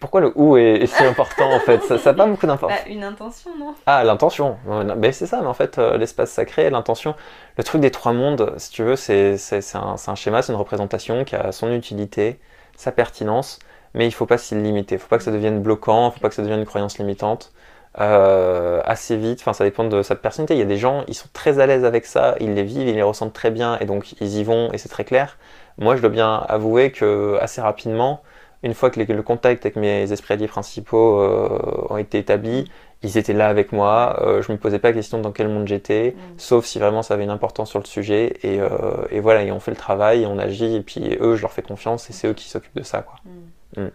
[0.00, 1.82] Pourquoi le où est, est si important en fait?
[1.82, 2.78] Ça n'a pas beaucoup d'importance.
[2.84, 3.74] Bah, Une intention, non?
[3.86, 4.56] Ah, l'intention.
[4.96, 7.14] Mais c'est ça, mais en fait, euh, l'espace sacré, l'intention.
[7.58, 9.36] Le truc des trois mondes, si tu veux, c'est
[9.74, 12.40] un, un schéma, c'est une représentation qui a son utilité,
[12.76, 13.58] sa pertinence,
[13.94, 14.94] mais il faut pas s'y limiter.
[14.94, 16.98] Il faut pas que ça devienne bloquant, il faut pas que ça devienne une croyance
[16.98, 17.52] limitante.
[17.98, 20.54] Euh, assez vite, enfin ça dépend de sa personnalité.
[20.54, 22.86] Il y a des gens, ils sont très à l'aise avec ça, ils les vivent,
[22.88, 25.36] ils les ressentent très bien, et donc ils y vont, et c'est très clair.
[25.76, 28.22] Moi, je dois bien avouer que assez rapidement,
[28.62, 32.70] une fois que les- le contact avec mes esprits alliés principaux euh, ont été établis,
[33.02, 35.66] ils étaient là avec moi, euh, je me posais pas la question dans quel monde
[35.66, 36.38] j'étais, Mm.
[36.38, 38.68] sauf si vraiment ça avait une importance sur le sujet, et, euh,
[39.10, 41.52] et voilà, et on fait le travail, et on agit, et puis eux, je leur
[41.52, 43.14] fais confiance, et c'est eux qui s'occupent de ça, quoi.
[43.24, 43.82] Mm.
[43.82, 43.90] Mm.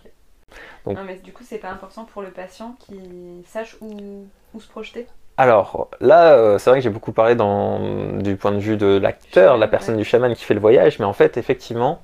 [0.86, 3.00] Donc- Non, mais du coup, c'est pas important pour le patient qui
[3.48, 5.06] sache où, où se projeter?
[5.38, 8.98] Alors là, euh, c'est vrai que j'ai beaucoup parlé dans, du point de vue de
[8.98, 10.02] l'acteur, la personne ouais.
[10.02, 12.02] du chaman qui fait le voyage, mais en fait, effectivement,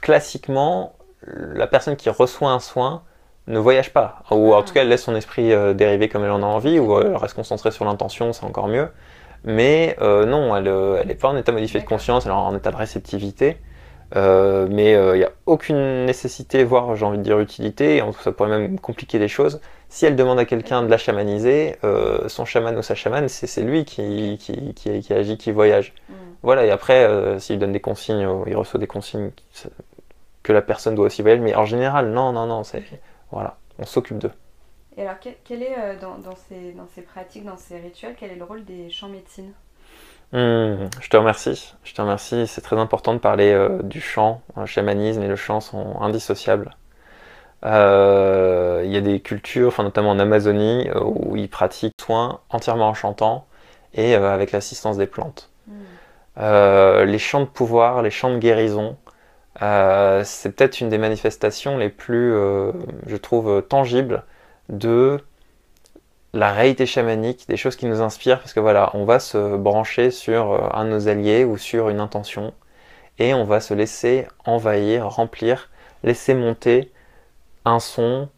[0.00, 0.94] classiquement,
[1.26, 3.02] la personne qui reçoit un soin
[3.46, 4.62] ne voyage pas, ou en Ah.
[4.62, 7.04] tout cas, elle laisse son esprit euh, dériver comme elle en a envie, ou euh,
[7.06, 8.88] elle reste concentrée sur l'intention, c'est encore mieux.
[9.44, 12.70] Mais euh, non, elle n'est pas en état modifié de conscience, elle est en état
[12.72, 13.58] de réceptivité.
[14.14, 18.12] Euh, mais il n'y a aucune nécessité, voire j'ai envie de dire utilité, et en
[18.12, 19.60] tout ça pourrait même compliquer les choses.
[19.88, 23.46] Si elle demande à quelqu'un de la chamaniser, euh, son chaman ou sa chamane, c'est
[23.46, 25.92] c'est lui qui, qui, qui, qui agit, qui voyage.
[26.08, 26.12] Mm.
[26.42, 29.32] Voilà, et après, euh, s'il donne des consignes, il reçoit des consignes
[30.42, 32.84] que la personne doit aussi voyager, mais en général, non, non, non, c'est.
[33.32, 34.32] Voilà, on s'occupe d'eux.
[34.96, 38.14] Et alors, quel, quel est euh, dans, dans, ces, dans ces pratiques, dans ces rituels,
[38.18, 39.52] quel est le rôle des champs médecine?
[40.32, 42.46] Hmm, je te remercie, je te remercie.
[42.46, 44.42] C'est très important de parler euh, du chant.
[44.56, 46.76] Le chamanisme et le chant sont indissociables.
[47.64, 52.88] Euh, Il y a des cultures, enfin, notamment en Amazonie, où ils pratiquent soins entièrement
[52.88, 53.46] en chantant
[53.94, 55.50] et avec l'assistance des plantes.
[56.38, 58.96] Euh, les chants de pouvoir, les chants de guérison,
[59.62, 62.72] euh, c'est peut-être une des manifestations les plus, euh,
[63.06, 64.24] je trouve, tangibles
[64.68, 65.20] de
[66.34, 70.10] la réalité chamanique, des choses qui nous inspirent, parce que voilà, on va se brancher
[70.10, 72.52] sur un de nos alliés ou sur une intention,
[73.18, 75.70] et on va se laisser envahir, remplir,
[76.04, 76.92] laisser monter
[77.64, 78.28] un son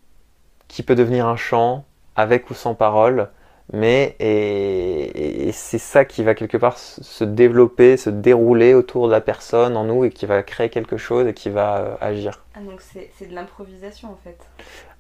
[0.68, 1.84] qui peut devenir un chant,
[2.16, 3.30] avec ou sans parole,
[3.72, 9.12] mais et, et c'est ça qui va quelque part se développer, se dérouler autour de
[9.12, 12.44] la personne en nous et qui va créer quelque chose et qui va euh, agir.
[12.54, 14.38] Ah, donc c'est de l'improvisation en fait.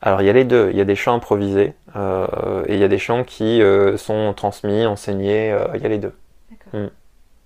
[0.02, 2.80] Alors il y a les deux, il y a des chants improvisés euh, et il
[2.80, 6.12] y a des chants qui euh, sont transmis, enseignés, il y a les deux.
[6.50, 6.80] D'accord.
[6.80, 6.90] Mm.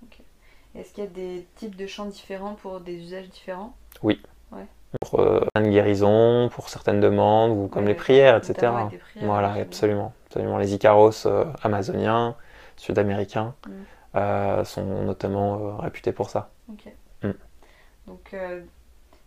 [0.04, 0.18] Ok.
[0.74, 3.76] Est-ce qu'il y a des types de chants différents pour des usages différents?
[5.00, 8.72] Pour euh, certaines guérisons, pour certaines demandes ou comme Ouais, les prières, etc.
[8.90, 10.58] des prières, Voilà, absolument, absolument.
[10.58, 12.36] Les Icaros euh, amazoniens,
[12.76, 13.70] sud-américains Mm.
[14.16, 16.50] euh, sont notamment euh, réputés pour ça.
[17.22, 17.30] Mm.
[18.06, 18.34] Donc,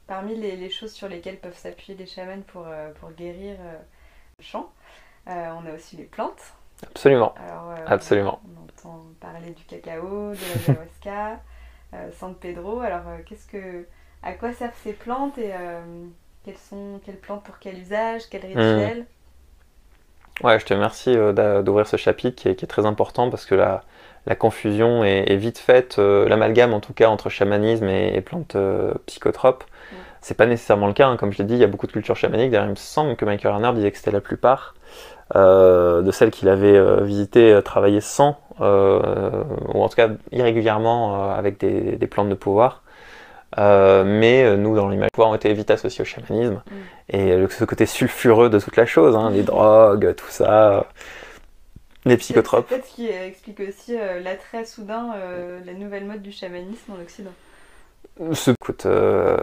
[0.06, 2.66] parmi les, les choses sur lesquelles peuvent s'appuyer les chamans pour,
[3.00, 3.58] pour guérir
[4.40, 4.46] le
[5.28, 6.42] euh, on a aussi les plantes.
[6.86, 7.34] Absolument.
[7.38, 8.42] Alors, Absolument.
[8.46, 11.40] On entend parler du cacao, de l'ayahuasca,
[11.94, 12.82] euh, San Pedro.
[12.82, 13.88] Alors, qu'est-ce que,
[14.24, 15.82] à quoi servent ces plantes et euh,
[16.44, 18.92] quelles sont quelles plantes pour quel usage, quel Mm.
[18.92, 19.06] rituel?
[20.44, 23.46] Ouais, je te remercie euh, d'ouvrir ce chapitre qui est, qui est très important parce
[23.46, 23.84] que la,
[24.26, 28.22] la confusion est, est vite faite, euh, l'amalgame en tout cas entre chamanisme et, et
[28.22, 29.64] plantes euh, psychotropes.
[29.92, 30.06] Mm.
[30.22, 31.18] C'est pas nécessairement le cas, hein.
[31.18, 32.52] comme je l'ai dit, il y a beaucoup de cultures chamaniques.
[32.52, 34.76] D'ailleurs, il me semble que Michael Harner disait que c'était la plupart
[35.36, 38.64] de celles qu'il avait visitées, travaillées sans, ou
[39.84, 42.84] en tout cas irrégulièrement avec des, des plantes de pouvoir.
[43.58, 46.62] Euh, mais euh, nous, dans l'image, ont été vite associés au chamanisme.
[46.66, 47.16] Mm.
[47.16, 50.88] Et ce côté sulfureux de toute la chose, hein, les drogues, tout ça,
[52.06, 52.68] les psychotropes.
[52.70, 56.94] C'est peut-être ce qui explique aussi euh, l'attrait soudain, euh, la nouvelle mode du chamanisme
[56.94, 57.32] en Occident.
[58.32, 59.38] Ce, écoute, euh,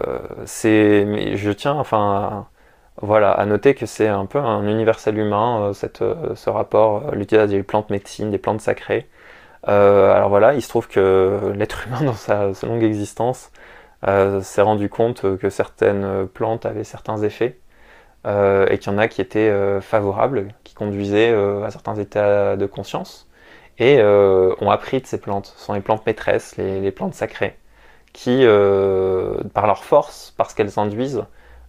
[0.45, 2.47] c'est, je tiens, enfin,
[3.01, 6.03] voilà, à noter que c'est un peu un universel humain, cette,
[6.35, 9.07] ce rapport, l'utilisation des plantes médecines, des plantes sacrées.
[9.63, 13.51] alors voilà, il se trouve que l'être humain, dans sa, longue existence,
[14.05, 17.59] s'est rendu compte que certaines plantes avaient certains effets
[18.25, 23.27] et qu'il y en a qui étaient favorables, qui conduisaient à certains états de conscience
[23.79, 25.53] et ont appris de ces plantes.
[25.57, 27.57] Ce sont les plantes maîtresses, les plantes sacrées
[28.13, 31.25] qui, euh, par leur force, parce qu'elles induisent,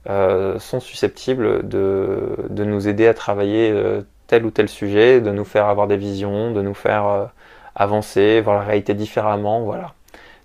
[0.09, 5.45] euh, sont susceptibles de, nous aider à travailler euh, tel ou tel sujet, de nous
[5.45, 7.31] faire avoir des visions, de nous faire
[7.75, 9.95] avancer, voir la réalité différemment, voilà.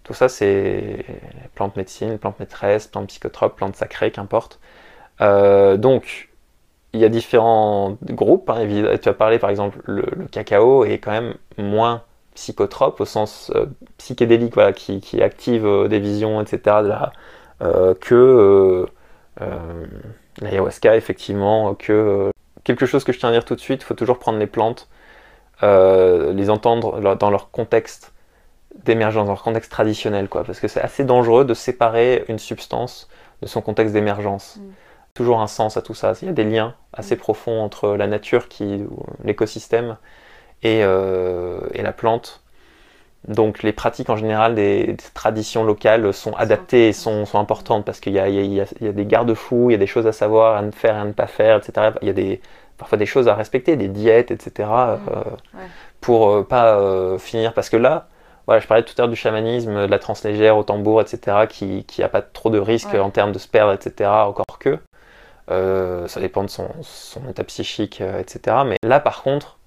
[0.09, 1.05] Tout ça, c'est
[1.53, 4.59] plantes médecine, plantes maîtresses, plantes psychotropes, plantes sacrées, qu'importe.
[5.19, 6.29] donc,
[6.93, 8.49] il y a différents groupes.
[8.49, 8.65] Hein,
[8.99, 12.01] tu as parlé, par exemple, le, cacao est quand même moins
[12.33, 13.67] psychotrope au sens euh,
[13.99, 16.77] psychédélique, qui, active euh, des visions, etc.,
[17.61, 18.87] euh, que
[20.41, 22.31] l'ayahuasca, effectivement, que
[22.63, 24.47] quelque chose que je tiens à dire tout de suite, il faut toujours prendre les
[24.47, 24.89] plantes,
[25.61, 28.11] les entendre dans leur contexte
[28.85, 33.09] d'émergence, dans leur contexte traditionnel, quoi, parce que c'est assez dangereux de séparer une substance
[33.41, 34.57] de son contexte d'émergence.
[34.57, 34.61] Mm.
[35.13, 36.13] Toujours un sens à tout ça.
[36.21, 37.19] Il y a des liens assez mm.
[37.19, 38.83] profonds entre la nature, qui,
[39.23, 39.97] l'écosystème,
[40.63, 42.41] et, euh, et, la plante.
[43.27, 47.99] Donc les pratiques en général des, traditions locales sont adaptées et sont, sont importantes parce
[47.99, 50.61] qu'il y, y, y, a des garde-fous, il y a des choses à savoir, à
[50.61, 51.91] ne faire et à ne pas faire, etc.
[52.01, 52.41] Il y a des,
[52.77, 54.69] parfois des choses à respecter, des diètes, etc.
[54.69, 55.23] Euh,
[55.99, 57.53] pour euh, pas finir.
[57.53, 58.07] Parce que là,
[58.49, 61.85] voilà, je parlais tout à l'heure du chamanisme, de la translégère au tambour, etc., qui
[61.99, 64.79] n'a pas trop de risques en termes de se perdre, etc., encore que.
[65.47, 68.57] ça dépend de son, son état psychique, etc.
[68.65, 69.59] Mais là, par contre,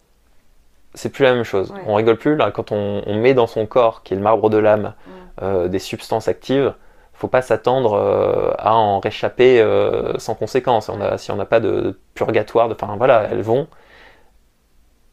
[0.95, 1.73] c'est plus la même chose.
[1.87, 4.59] On rigole plus là quand on, met dans son corps, qui est le marbre de
[4.59, 4.95] l'âme,
[5.43, 6.75] euh, des substances actives.
[7.15, 10.91] Faut pas s'attendre euh, à en réchapper euh, sans conséquence.
[11.17, 13.69] si on n'a pas de, purgatoire, enfin voilà, elles vont.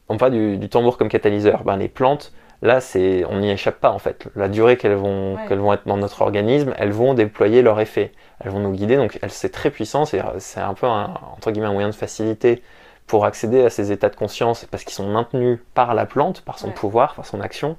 [0.09, 1.63] On parle du, tambour comme catalyseur.
[1.63, 4.28] Ben, les plantes, là, c'est, on n'y échappe pas en fait.
[4.36, 8.12] La durée qu'elles vont, qu'elles vont être dans notre organisme, elles vont déployer leur effet.
[8.39, 8.97] Elles vont nous guider.
[8.97, 10.05] Donc, c'est très puissant.
[10.05, 12.62] C'est, un peu un, entre guillemets un moyen de facilité
[13.07, 16.60] pour accéder à ces états de conscience parce qu'ils sont maintenus par la plante, par
[16.60, 17.78] son pouvoir, par son action.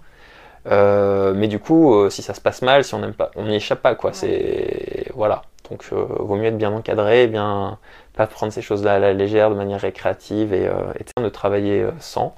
[0.66, 3.44] Euh, mais du coup, euh, si ça se passe mal, si on n'aime pas, on
[3.44, 4.12] n'y échappe pas, quoi.
[4.12, 5.42] C'est voilà.
[5.70, 7.78] Donc, euh, vaut mieux être bien encadré, bien
[8.14, 12.34] pas prendre ces choses-là à la légère, de manière récréative et, et de travailler sans.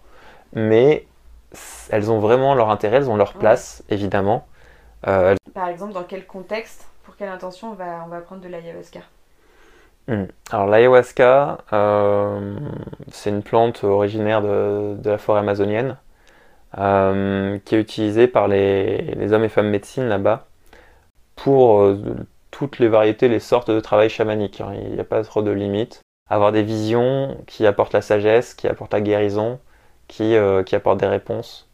[0.52, 1.06] Mais
[1.90, 4.46] elles ont vraiment leur intérêt, elles ont leur place, évidemment.
[5.02, 9.00] Par exemple, dans quel contexte, pour quelle intention on va, on va prendre de l'ayahuasca?
[10.08, 10.24] Hmm.
[10.50, 12.58] Alors l'ayahuasca, euh,
[13.12, 15.96] c'est une plante originaire de, la forêt amazonienne
[16.78, 20.46] euh, qui est utilisée par les, hommes et femmes médecine là-bas
[21.36, 22.16] pour euh,
[22.50, 24.60] toutes les variétés, les sortes de travail chamanique.
[24.60, 24.74] Hein.
[24.74, 26.00] Il n'y a pas trop de limites.
[26.28, 29.60] Avoir des visions qui apportent la sagesse, qui apportent la guérison,
[30.12, 30.36] qui,
[30.66, 31.68] qui apportent des réponses.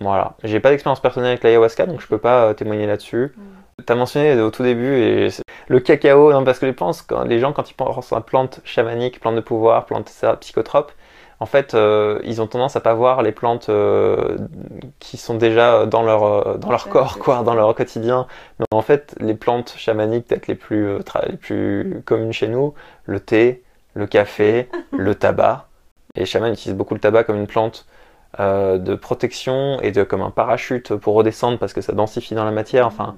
[0.00, 0.34] Voilà.
[0.44, 3.32] J'ai pas d'expérience personnelle avec l'ayahuasca, donc je peux pas témoigner là-dessus.
[3.36, 3.84] Hmm.
[3.84, 5.28] Tu as mentionné au tout début et
[5.68, 8.60] le cacao, non, parce que les, plantes, quand, les gens, quand ils pensent à plantes
[8.64, 10.10] chamaniques, plantes de pouvoir, plantes
[10.40, 10.92] psychotropes,
[11.40, 14.38] en fait, euh, ils ont tendance à pas voir les plantes euh,
[15.00, 18.26] qui sont déjà dans leur, euh, dans leur corps, quoi, dans leur quotidien.
[18.58, 20.98] Mais en fait, les plantes chamaniques, peut-être les plus,
[21.28, 23.62] les plus communes chez nous, le thé,
[23.94, 25.66] le café, le tabac.
[26.14, 27.86] Et les chamans utilisent beaucoup le tabac comme une plante
[28.38, 32.50] de protection et de, comme un parachute pour redescendre parce que ça densifie dans la
[32.50, 32.86] matière.
[32.86, 33.14] Enfin,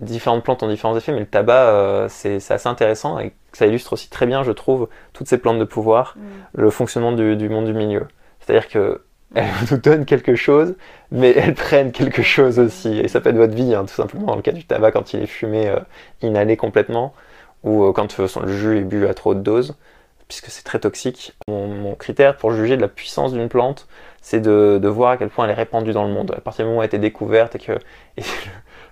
[0.00, 3.92] différentes plantes ont différents effets, mais le tabac, euh, c'est assez intéressant et ça illustre
[3.92, 6.60] aussi très bien, je trouve, toutes ces plantes de pouvoir, mm.
[6.60, 8.06] le fonctionnement du, monde du milieu.
[8.40, 9.02] C'est-à-dire que
[9.34, 10.74] elles nous donnent quelque chose,
[11.10, 12.98] mais elles prennent quelque chose aussi.
[12.98, 15.12] Et ça peut être votre vie, hein, tout simplement, dans le cas du tabac, quand
[15.12, 15.78] il est fumé, euh,
[16.22, 17.14] inhalé complètement,
[17.62, 19.76] ou euh, quand le jus est bu à trop haute dose,
[20.34, 21.34] puisque c'est très toxique.
[21.48, 23.86] Mon, critère pour juger de la puissance d'une plante,
[24.20, 26.34] c'est de, voir à quel point elle est répandue dans le monde.
[26.36, 27.78] À partir du moment où elle a été découverte et que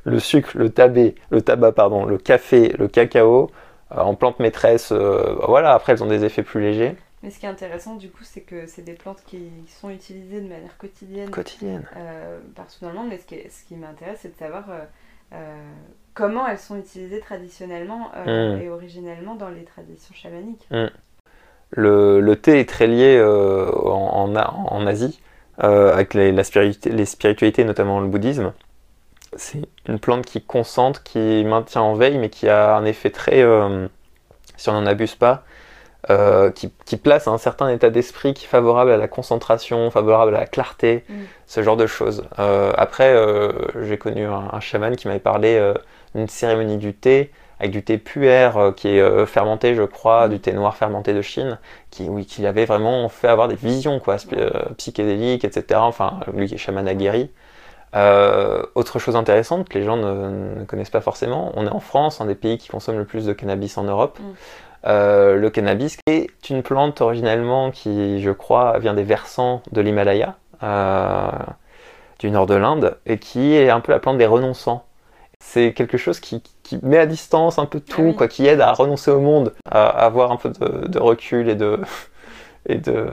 [0.04, 3.50] le sucre, le tabac, le tabac, pardon, le café, le cacao,
[3.90, 6.94] euh, en plantes maîtresses, euh, voilà, après elles ont des effets plus légers.
[7.24, 10.40] Mais ce qui est intéressant du coup, c'est que c'est des plantes qui sont utilisées
[10.40, 11.30] de manière quotidienne.
[11.30, 11.84] Quotidienne.
[11.96, 14.64] Euh, personnellement, mais ce qui, ce qui m'intéresse, c'est de savoir
[16.12, 18.60] comment elles sont utilisées traditionnellement hmm.
[18.60, 20.68] et originellement dans les traditions chamaniques.
[20.70, 20.88] Hmm.
[21.72, 25.20] Le, le, thé est très lié en, en, en, Asie,
[25.58, 28.52] avec les, la spiritualité, les spiritualités, notamment le bouddhisme
[29.36, 33.42] c'est une plante qui concentre, qui maintient en veille, mais qui a un effet très,
[33.42, 33.86] euh,
[34.56, 35.44] si on n'en abuse pas,
[36.10, 40.40] euh, qui, place un certain état d'esprit qui est favorable à la concentration, favorable à
[40.40, 41.14] la clarté, mm.
[41.46, 42.24] ce genre de choses.
[42.38, 43.16] Euh, après,
[43.82, 45.72] j'ai connu un, chaman qui m'avait parlé
[46.14, 47.30] d'une cérémonie du thé
[47.62, 51.58] avec du thé puer qui est fermenté, je crois, du thé noir fermenté de Chine,
[51.90, 54.16] qui, oui, qui avait vraiment fait avoir des visions quoi,
[54.76, 55.80] psychédéliques, etc.
[55.82, 57.30] Enfin, lui qui est chaman aguerri.
[57.94, 62.26] autre chose intéressante que les gens ne, connaissent pas forcément, on est en France, un
[62.26, 64.18] des pays qui consomme le plus de cannabis en Europe.
[64.20, 64.24] Mm.
[64.86, 70.36] Euh, le cannabis est une plante originellement qui, je crois, vient des versants de l'Himalaya,
[70.62, 71.30] euh,
[72.18, 74.84] du nord de l'Inde, et qui est un peu la plante des renonçants.
[75.44, 76.42] C'est quelque chose qui,
[76.82, 79.88] met à distance un peu tout, ah quoi, qui aide à renoncer au monde, à,
[79.88, 81.78] avoir un peu de, de recul et de,
[82.66, 83.06] et de,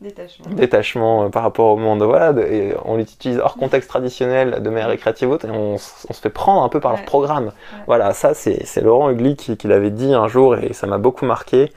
[0.00, 0.50] Détachement.
[0.50, 2.02] Détachement euh, par rapport au monde.
[2.02, 6.62] Voilà, et on l'utilise hors contexte traditionnel de manière récréative et on, se fait prendre
[6.62, 7.52] un peu par leur programme.
[7.86, 11.72] Voilà, ça c'est Laurent Hugli qui, l'avait dit un jour et ça m'a beaucoup marqué.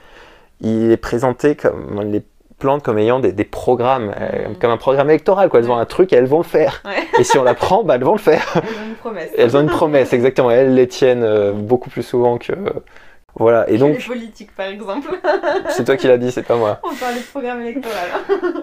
[0.60, 2.22] Il est présenté comme les
[2.60, 4.56] plantes comme ayant des, programmes, euh, mm.
[4.60, 5.48] comme un programme électoral.
[5.48, 5.58] Quoi.
[5.58, 6.82] Elles ont un truc et elles vont le faire.
[7.18, 8.54] Et si on la prend, bah, elles vont le faire.
[8.54, 9.30] Elles ont une promesse.
[9.36, 10.50] Elles ont une promesse, exactement.
[10.50, 12.52] Elles les tiennent euh, beaucoup plus souvent que,
[13.36, 13.96] voilà, et donc.
[13.98, 15.10] Les politiques, par exemple.
[15.70, 16.80] c'est toi qui l'as dit, c'est pas moi.
[16.84, 18.08] On parlait de programme électoral.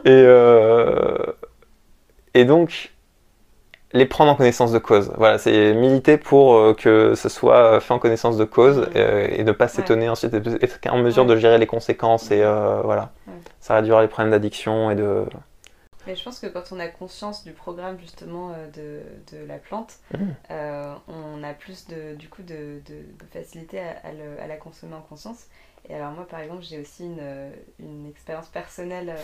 [0.05, 1.17] et, euh,
[2.33, 2.91] et donc,
[3.93, 5.11] les prendre en connaissance de cause.
[5.17, 9.43] Voilà, c'est militer pour euh, que ce soit fait en connaissance de cause euh, et,
[9.43, 13.11] ne pas s'étonner ensuite, être en mesure de gérer les conséquences et voilà.
[13.59, 15.25] Ça réduira les problèmes d'addiction et de.
[16.07, 19.57] Mais je pense que quand on a conscience du programme justement euh, de, de la
[19.57, 20.17] plante, mmh.
[20.51, 25.47] euh, on a plus de, du coup de, de facilité à, la consommer en conscience.
[25.89, 29.21] Et alors moi par exemple j'ai aussi une, une expérience personnelle euh,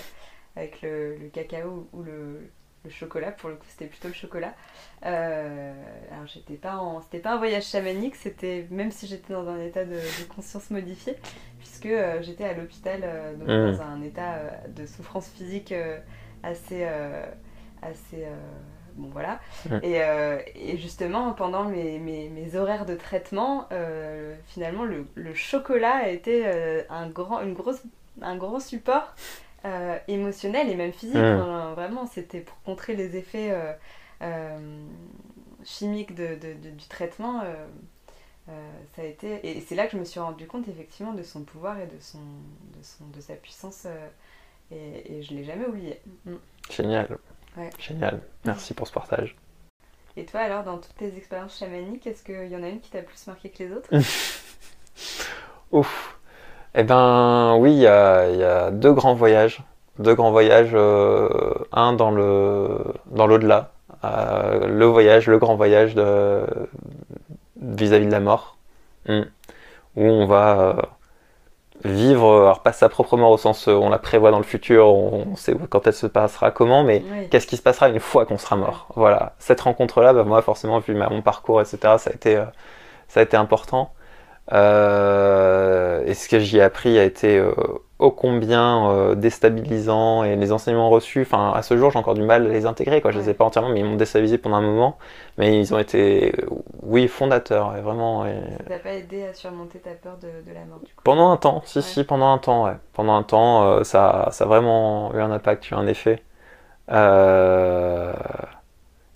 [0.58, 2.52] avec le, le cacao ou le,
[2.84, 3.32] le, chocolat.
[3.32, 4.54] Pour le coup c'était plutôt le chocolat.
[5.02, 9.60] alors j'étais pas en, c'était pas un voyage chamanique, c'était même si j'étais dans un
[9.60, 10.00] état de,
[10.36, 11.16] conscience modifié,
[11.60, 11.90] puisque
[12.22, 13.02] j'étais à l'hôpital
[13.40, 13.46] mmh.
[13.46, 15.74] dans un état de souffrance physique
[16.44, 16.84] assez.
[16.84, 17.26] Euh,
[17.82, 18.36] assez euh,
[18.96, 19.40] bon voilà.
[19.82, 23.68] Et, euh, et, justement, pendant mes, mes, mes, horaires de traitement,
[24.48, 26.46] finalement, le, le, chocolat a été
[26.90, 27.82] un, grand, une grosse,
[28.22, 29.16] un grand support
[30.08, 31.16] émotionnel et même physique.
[31.16, 33.56] vraiment, c'était pour contrer les effets
[35.64, 37.42] chimiques de, de, du traitement.
[38.48, 41.44] ça a été et c'est là que je me suis rendu compte effectivement de son
[41.44, 43.88] pouvoir et de son de, son, de sa puissance
[44.72, 46.00] et, et je l'ai jamais oublié.
[46.26, 46.36] Mm.
[46.70, 47.18] Génial.
[47.80, 48.22] Génial.
[48.46, 49.36] Merci pour ce partage.
[50.16, 52.92] Et toi, alors, dans toutes tes expériences chamaniques, est-ce qu'il y en a une qui
[52.92, 53.90] t'a plus marqué que les autres?
[55.72, 56.13] Ouf.
[56.76, 59.62] Eh ben, oui, il y a, deux grands voyages.
[60.00, 61.30] Deux grands voyages, euh,
[61.72, 62.80] un dans le
[63.12, 63.72] dans l'au-delà,
[64.04, 65.96] euh, le voyage, le grand voyage
[67.62, 68.58] vis-à-vis de la mort,
[69.08, 69.22] hmm.
[69.96, 70.74] où on va euh,
[71.86, 75.56] vivre, alors pas ça proprement au sens on la prévoit dans le futur, on sait
[75.70, 78.88] quand elle se passera, comment, mais qu'est-ce qui se passera une fois qu'on sera mort?
[78.96, 82.44] Voilà, cette rencontre-là, bah, moi forcément, vu mon parcours, etc., ça a été,
[83.08, 83.94] ça a été important.
[84.52, 87.54] Euh, et ce que j'y ai appris a été euh,
[88.00, 92.24] ô combien euh, déstabilisant et les enseignements reçus, enfin à ce jour j'ai encore du
[92.24, 93.12] mal à les intégrer, quoi.
[93.12, 94.98] je les ai pas entièrement mais ils m'ont déstabilisé pendant un moment,
[95.38, 96.34] mais ils ont été,
[96.82, 98.26] oui, fondateurs, vraiment.
[98.26, 98.36] Et...
[98.58, 101.02] Ça t'a pas aidé à surmonter ta peur de, la mort du coup?
[101.06, 102.76] Pendant un temps, si, si, pendant un temps, ouais.
[102.92, 106.22] Pendant un temps, ça, ça a vraiment eu un impact, eu un effet.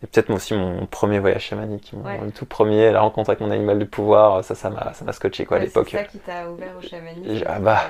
[0.04, 3.50] Et peut-être moi aussi mon premier voyage chamanique, mon, tout premier, la rencontre avec mon
[3.50, 5.88] animal de pouvoir, ça, ça m'a, ça m'a scotché quoi à l'époque.
[5.90, 7.44] C'est ça qui t'a ouvert au chamanisme.
[7.48, 7.82] Ah bah,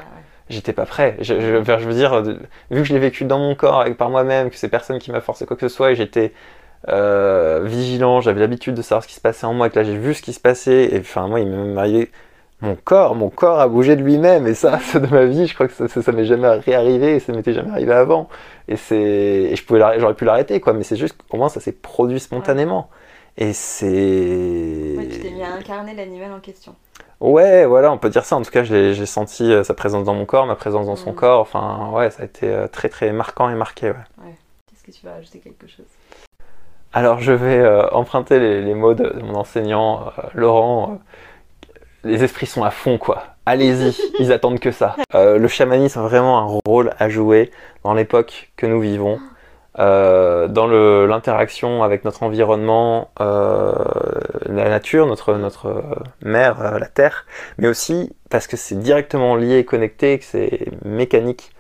[0.50, 1.18] j'étais pas prêt.
[1.20, 4.10] Je, je, je, veux dire, vu que je l'ai vécu dans mon corps, avec, par
[4.10, 6.32] moi-même, que c'est personne qui m'a forcé quoi que ce soit, et j'étais
[6.88, 9.84] euh, vigilant, j'avais l'habitude de savoir ce qui se passait en moi, et que là
[9.84, 12.12] j'ai vu ce qui se passait, et enfin moi il m'est même arrivé
[12.62, 15.54] mon corps, mon corps a bougé de lui-même, et ça, ça de ma vie, je
[15.54, 18.30] crois que ça, ça, m'est jamais réarrivé, et ça m'était jamais arrivé avant.
[18.68, 21.60] Et c'est, et je pouvais, j'aurais pu l'arrêter, quoi, mais c'est juste qu'au moins ça
[21.60, 22.90] s'est produit spontanément.
[23.38, 24.96] Et c'est.
[24.98, 26.76] Ouais, tu t'es mis à incarner l'animal en question.
[27.20, 28.36] Ouais, voilà, on peut dire ça.
[28.36, 31.12] En tout cas, j'ai senti euh, sa présence dans mon corps, ma présence dans son
[31.12, 31.16] mm.
[31.16, 31.42] corps.
[31.42, 33.88] Enfin, ouais, ça a été euh, très très marquant et marqué.
[33.88, 33.96] Ouais.
[34.24, 34.36] ouais.
[34.74, 35.86] Est-ce que tu vas rajouter quelque chose?
[36.94, 41.00] Alors, je vais euh, emprunter les, les, mots de, mon enseignant, Laurent.
[42.08, 43.24] Les esprits sont à fond, quoi.
[43.46, 44.96] Allez-y, ils attendent que ça.
[45.14, 47.52] le chamanisme a vraiment un rôle à jouer
[47.84, 49.20] dans l'époque que nous vivons.
[49.80, 53.74] Euh, dans l'interaction avec notre environnement, euh,
[54.48, 57.26] la nature, notre, notre euh, la terre,
[57.60, 61.52] mais aussi parce que c'est directement lié et connecté, que c'est mécanique.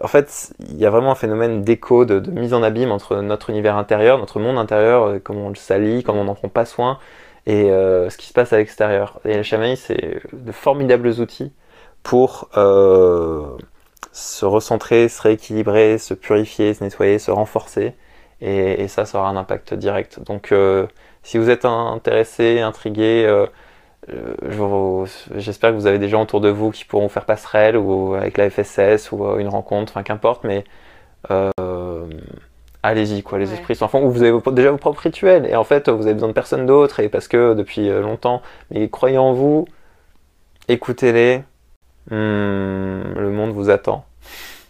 [0.00, 3.50] En fait, il y a vraiment un phénomène d'écho, de, mise en abîme entre notre
[3.50, 6.98] univers intérieur, notre monde intérieur, comment on le salit, comment on n'en prend pas soin,
[7.46, 9.20] et ce qui se passe à l'extérieur.
[9.24, 11.52] Et le chamanisme, c'est de formidables outils
[12.02, 12.48] pour
[14.14, 17.94] se recentrer, se rééquilibrer, se purifier, se nettoyer, se renforcer.
[18.40, 20.20] Et, ça, ça aura un impact direct.
[20.20, 20.86] Donc, euh,
[21.22, 23.46] si vous êtes intéressé, intrigué, euh,
[25.36, 28.36] J'espère que vous avez des gens autour de vous qui pourront faire passerelle ou avec
[28.36, 30.64] la FSS ou une rencontre, enfin qu'importe, mais
[32.84, 35.64] allez-y, quoi, les esprits sont enfants, ou vous avez déjà vos propres rituels, et en
[35.64, 39.32] fait, vous avez besoin de personne d'autre, et parce que depuis longtemps, mais croyez en
[39.32, 39.66] vous,
[40.68, 41.38] écoutez-les,
[42.10, 44.04] hmm, le monde vous attend.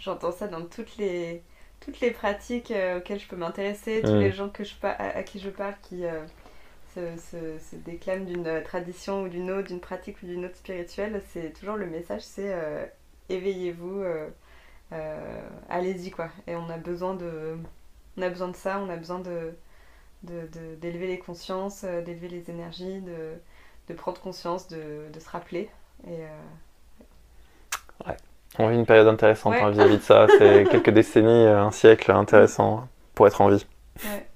[0.00, 1.42] J'entends ça dans toutes les,
[1.80, 4.20] toutes les pratiques euh, auxquelles je peux m'intéresser, tous hmm.
[4.20, 6.20] les gens que je, à, qui je parle qui euh,
[6.94, 11.52] se, se, déclament d'une tradition ou d'une autre, d'une pratique ou d'une autre spirituelle, c'est
[11.58, 12.84] toujours le message, c'est euh,
[13.28, 14.04] éveillez-vous,
[15.68, 16.28] allez-y quoi.
[16.46, 17.56] Et on a besoin de
[18.16, 19.52] on a besoin de ça, on a besoin de,
[20.80, 25.70] d'élever les consciences, euh, d'élever les énergies, de, prendre conscience, de, se rappeler.
[26.06, 28.16] Et, euh, ouais.
[28.58, 30.26] On vit une période intéressante hein, vis-à-vis de ça.
[30.38, 33.66] C'est quelques décennies, euh, un siècle intéressant pour être en vie.
[34.04, 34.26] Ouais.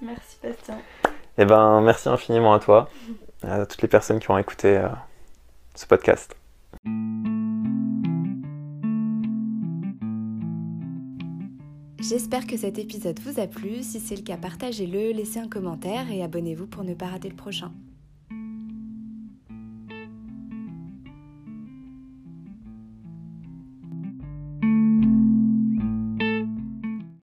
[0.00, 0.78] Merci Bastien.
[1.36, 2.88] Eh ben, merci infiniment à toi,
[3.42, 4.80] à toutes les personnes qui ont écouté
[5.74, 6.34] ce podcast.
[12.00, 13.82] J'espère que cet épisode vous a plu.
[13.82, 17.34] Si c'est le cas, partagez-le, laissez un commentaire et abonnez-vous pour ne pas rater le
[17.34, 17.72] prochain.